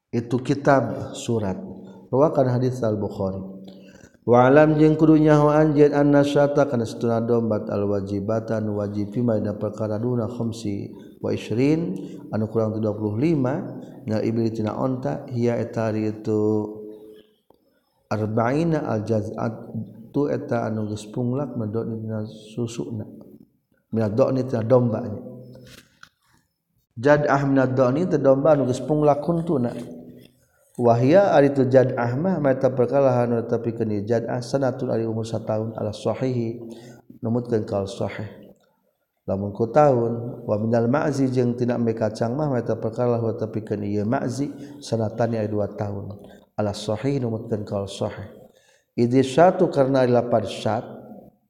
[0.08, 1.60] Itu kitab surat.
[2.08, 3.56] Rawakan hadis al-bukhari.
[4.26, 9.22] Wa alam jeung kudu nyaho anjeun anna syata kana satuna dombat al wajibatan wajib fi
[9.22, 10.90] maina perkara duna khamsi
[11.22, 11.94] wa isrin
[12.34, 16.42] anu kurang 25 nal ibli tina onta hiya etari itu
[18.10, 19.54] arba'ina al jaz'at
[20.16, 23.04] tu eta anu geus punglak medoni dina susuna
[23.92, 25.20] mina doni dina dombanya
[26.96, 29.76] jad ah mina doni teh domba anu geus punglak kuntuna
[30.80, 35.28] wahya ari tu jad ah mah mata perkalahan tapi kini jad ah sanatun ari umur
[35.28, 36.64] sataun ala sahihi.
[37.16, 38.28] Numutkeun kal sahih.
[39.24, 43.64] Lamun ku tahun wa minal ma'zi jeung tina me kacang mah mata perkara wa tapi
[43.64, 44.52] kana ieu ma'zi
[44.84, 46.12] sanatani aya 2 tahun
[46.54, 48.45] ala sahih numutkeun kaul sahih.
[48.96, 50.80] Idi satu karena lapar syat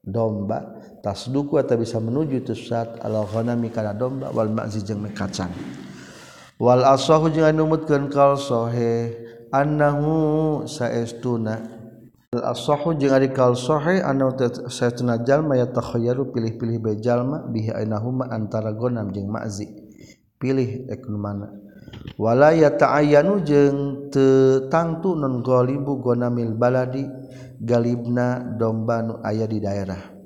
[0.03, 5.55] domba tasduku atau bisa menuju itu syat ala ghanami kana domba wal ma'zi jeung kacang.
[6.59, 9.15] Wal asahu jeung anu numutkeun kalsohe
[9.55, 11.63] annahu saestuna
[12.35, 14.35] asahu jeung ari kalsohe anu
[14.67, 19.71] saestuna jalma ya takhayyaru pilih-pilih be jalma bihi ainahuma antara ghanam jeung ma'zi.
[20.35, 21.47] Pilih ekun mana?
[22.19, 27.07] Wala ya ta'ayyanu jeung teu tangtu non ghalibu ghanamil baladi
[27.61, 30.17] galibna domba nu aya di daerah.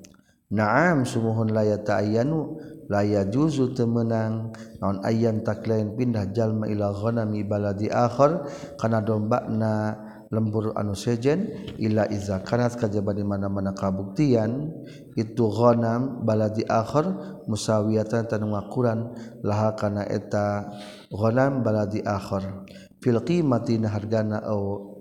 [0.51, 2.59] Naam sumuhun laya ta'ayanu
[2.91, 4.51] laya juzu temenang
[4.83, 8.43] naon ayam tak lain pindah jalma ila ghanami baladi akhir
[8.75, 9.95] kana domba na
[10.27, 11.47] lembur anu sejen
[11.79, 14.75] ila iza kanat kajaba di mana-mana kabuktian
[15.15, 17.15] itu ghanam baladi akhir
[17.47, 20.67] musawiyatan tanu ngakuran laha kana eta
[21.15, 22.67] ghanam baladi akhir
[22.99, 24.91] fil qimati hargana au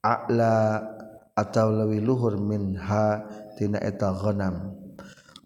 [0.00, 0.96] a'la
[1.38, 3.22] atau lebih luhur minha
[3.54, 4.74] tina eta ghanam.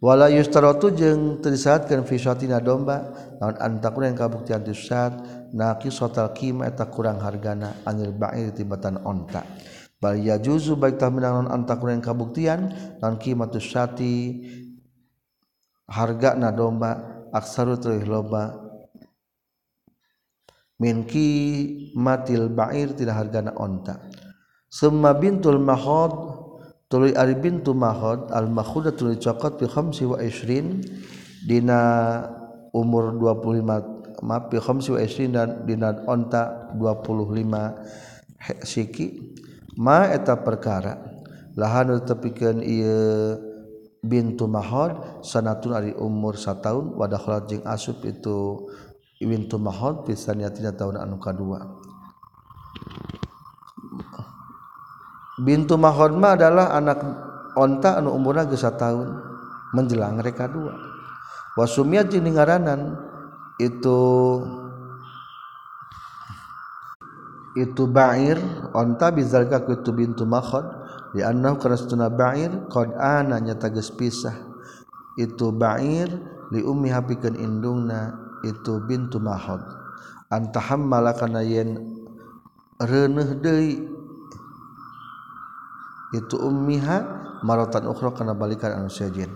[0.02, 5.14] Wala yustaratu jeung teu disyaratkeun fi syatina domba lawan antakun yang kabuktian disyat
[5.54, 9.46] naqisatal qima eta kurang hargana anil ba'ir tibatan onta.
[10.02, 14.42] Bal yajuzu baik tah menang non antakun yang kabuktian lawan qimatu syati
[15.86, 18.58] harga na domba aksaru teuih loba.
[20.82, 24.02] Min qimatil ba'ir tidak hargana onta.
[24.72, 26.32] Sema bintul mahod
[26.88, 30.80] tuluy ari bintu mahod al mahudah tuluy cokot bi khamsi wa isrin
[31.44, 32.24] dina
[32.72, 39.36] umur 25 maaf bi khamsi wa isrin dan dina onta 25 siki.
[39.76, 40.96] Ma eta perkara
[41.52, 43.36] lahan tepikeun ieu
[44.00, 48.72] bintu mahod sanatun ari umur sataun wadah khalat jeung asub itu
[49.20, 51.60] bintu mahod pisaniatina tahun anu kadua.
[55.42, 57.02] Bintu mahodma adalah anak
[57.58, 59.18] onta anu umurna geus tahun
[59.76, 60.72] menjelang mereka dua.
[61.58, 62.24] Wasumiat jeung
[63.60, 64.00] itu
[67.52, 68.40] itu ba'ir
[68.72, 70.64] onta bizalika itu bintu mahod
[71.12, 74.34] di annahu karastuna ba'ir qad ana nyata geus pisah.
[75.20, 76.08] Itu ba'ir
[76.48, 78.16] li ummi hapikeun indungna
[78.48, 79.60] itu bintu mahod
[80.32, 81.76] antahammala kana yen
[82.80, 83.91] reuneuh deui
[86.12, 89.32] itu ummiha marotan ukhra kana balikan anu sejen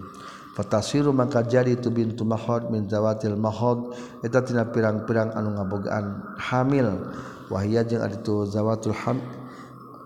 [0.56, 3.92] fatasiru maka jadi itu bintu mahod min zawatil mahod.
[4.24, 7.12] Eta tina pirang-pirang anu ngabogaan hamil.
[7.52, 9.20] Wahia jeung ari tu zawatul ham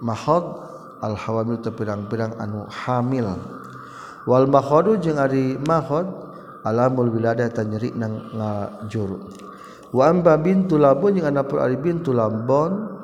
[0.02, 0.66] mahod.
[1.00, 3.30] Al hawamil tu pirang-pirang anu hamil.
[4.26, 6.10] Wal mahodu jeung ari mahod
[6.66, 9.22] alamul wilada eta nyeri nang ngajuru.
[9.94, 12.99] Wa amba bintu labun jeung ana pur ari bintu labon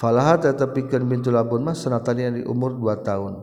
[0.00, 3.34] falaha tetepikeun bintul labun mah sanatan di umur 2 tahun.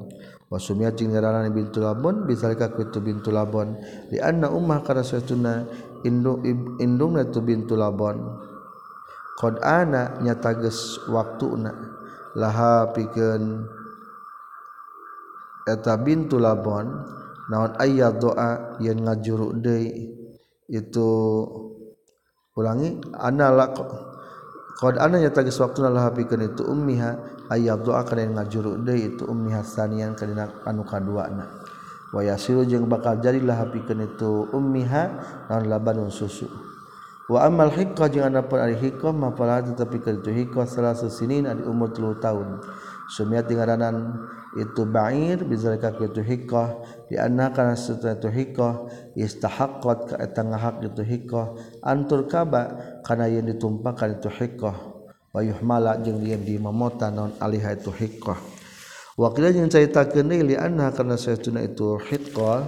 [0.50, 3.78] Wasumia jeung ngaranna bintul labun bisalika kitu bintul labun.
[4.10, 5.70] Di anna ummah kana satuna
[6.02, 6.42] indung
[6.82, 8.18] indungna tu bintul labun.
[9.38, 11.72] Qad ana nyata geus waktuna
[12.36, 13.66] laha pikeun
[15.70, 16.92] eta bintul labun
[17.48, 20.12] naon aya doa yen ngajuru deui
[20.70, 21.10] itu
[22.54, 23.80] ulangi analak
[24.80, 27.20] annya tagis waktu nalahken itu ummiha
[27.52, 31.52] ayat doa kalian ngajuru deui itu ummiha sanian kana anu kaduana.
[32.16, 35.04] Wayasilu jeung bakal jadilah hapikan itu ummiha
[35.52, 36.69] naon labanun susu.
[37.30, 41.46] Wa amal hiqqah jeung ana pun ari hiqqah mapala tetapi keur itu hiqqah salah sinin
[41.46, 42.60] di umur 3 tahun.
[43.10, 44.22] Sumiat tingaranan
[44.54, 46.68] itu ba'ir bizalika itu hiqqah
[47.10, 48.74] di anna kana setelah itu hiqqah
[49.18, 51.46] istahaqqat ka eta ngahak itu hiqqah
[51.82, 54.78] antur kaba kana yen ditumpakan itu hiqqah
[55.34, 58.38] wa yuhmala jeung yen dimamota non alihah itu hiqqah
[59.18, 62.62] wa qila jeung caritakeun li anna kana saytuna itu hiqqah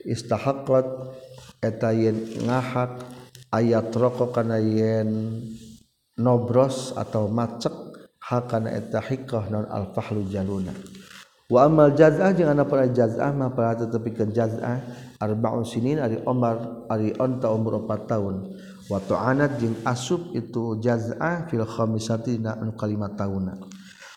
[0.00, 0.86] istahaqqat
[1.60, 3.23] eta yen ngahak
[3.54, 5.38] ayat rokok kana yen
[6.18, 7.70] nobros atau macek
[8.18, 10.74] hakana eta hikoh non al-fahlu jaluna.
[11.46, 14.80] Wa amal jaz'ah jeung ana para jaz'ah mah para tetepikeun jaz'ah
[15.22, 18.36] arba'un sinin ari Umar ari onta umur 4 tahun.
[18.90, 23.56] Wa tu'anat jeung asub itu jaz'ah fil khamisati na anu kalima tahunna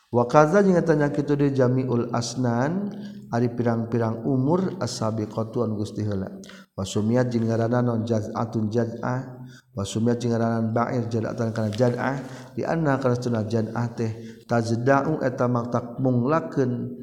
[0.08, 2.92] wa kaza jeung eta nya kitu de jamiul asnan
[3.28, 6.32] ari pirang-pirang umur as-sabiqatu an Gusti heula.
[6.78, 12.22] wasumiat jeung ngaranna non jaz'atun jaz'ah wasumia jeung ngaranna ba'ir jazatan kana jazah
[12.54, 14.14] di anna kana sunah jad'ah teh.
[14.46, 16.94] Tazda'u eta maktak munglakeun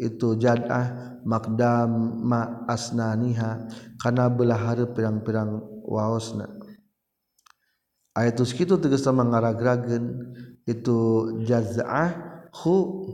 [0.00, 3.68] itu jad'ah makdam ma asnaniha.
[4.00, 6.48] Kana belah hareup pirang-pirang waosna.
[8.16, 10.34] Ayat tos kitu tegas sama ngaragrageun
[10.64, 10.98] itu
[11.44, 13.04] jaz'ah hu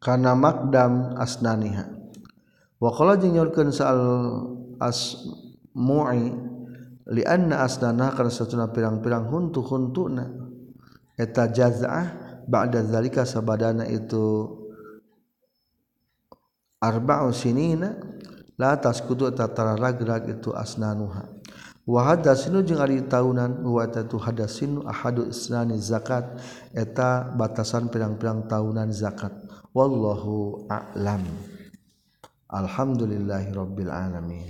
[0.00, 2.03] kana makdam asnaniha.
[2.84, 3.96] Wa qala jeung nyorkeun sal
[4.76, 6.36] asmu'i
[7.16, 10.28] li anna asnanaha kana satuna pirang-pirang huntu huntuna
[11.16, 12.06] eta jaz'ah
[12.44, 14.52] ba'da zalika sabadana itu
[16.84, 17.96] arba'u sinina
[18.60, 21.24] la taskutu tatara ragrag itu asnanuha.
[21.84, 26.24] Wa hadasinu jeung ari taunan wa tatu hadasinu ahadu isnani zakat
[26.72, 29.32] eta batasan pirang-pirang tahunan zakat.
[29.76, 31.53] Wallahu a'lam
[32.54, 34.46] Alhamdulillahirabbil alamin.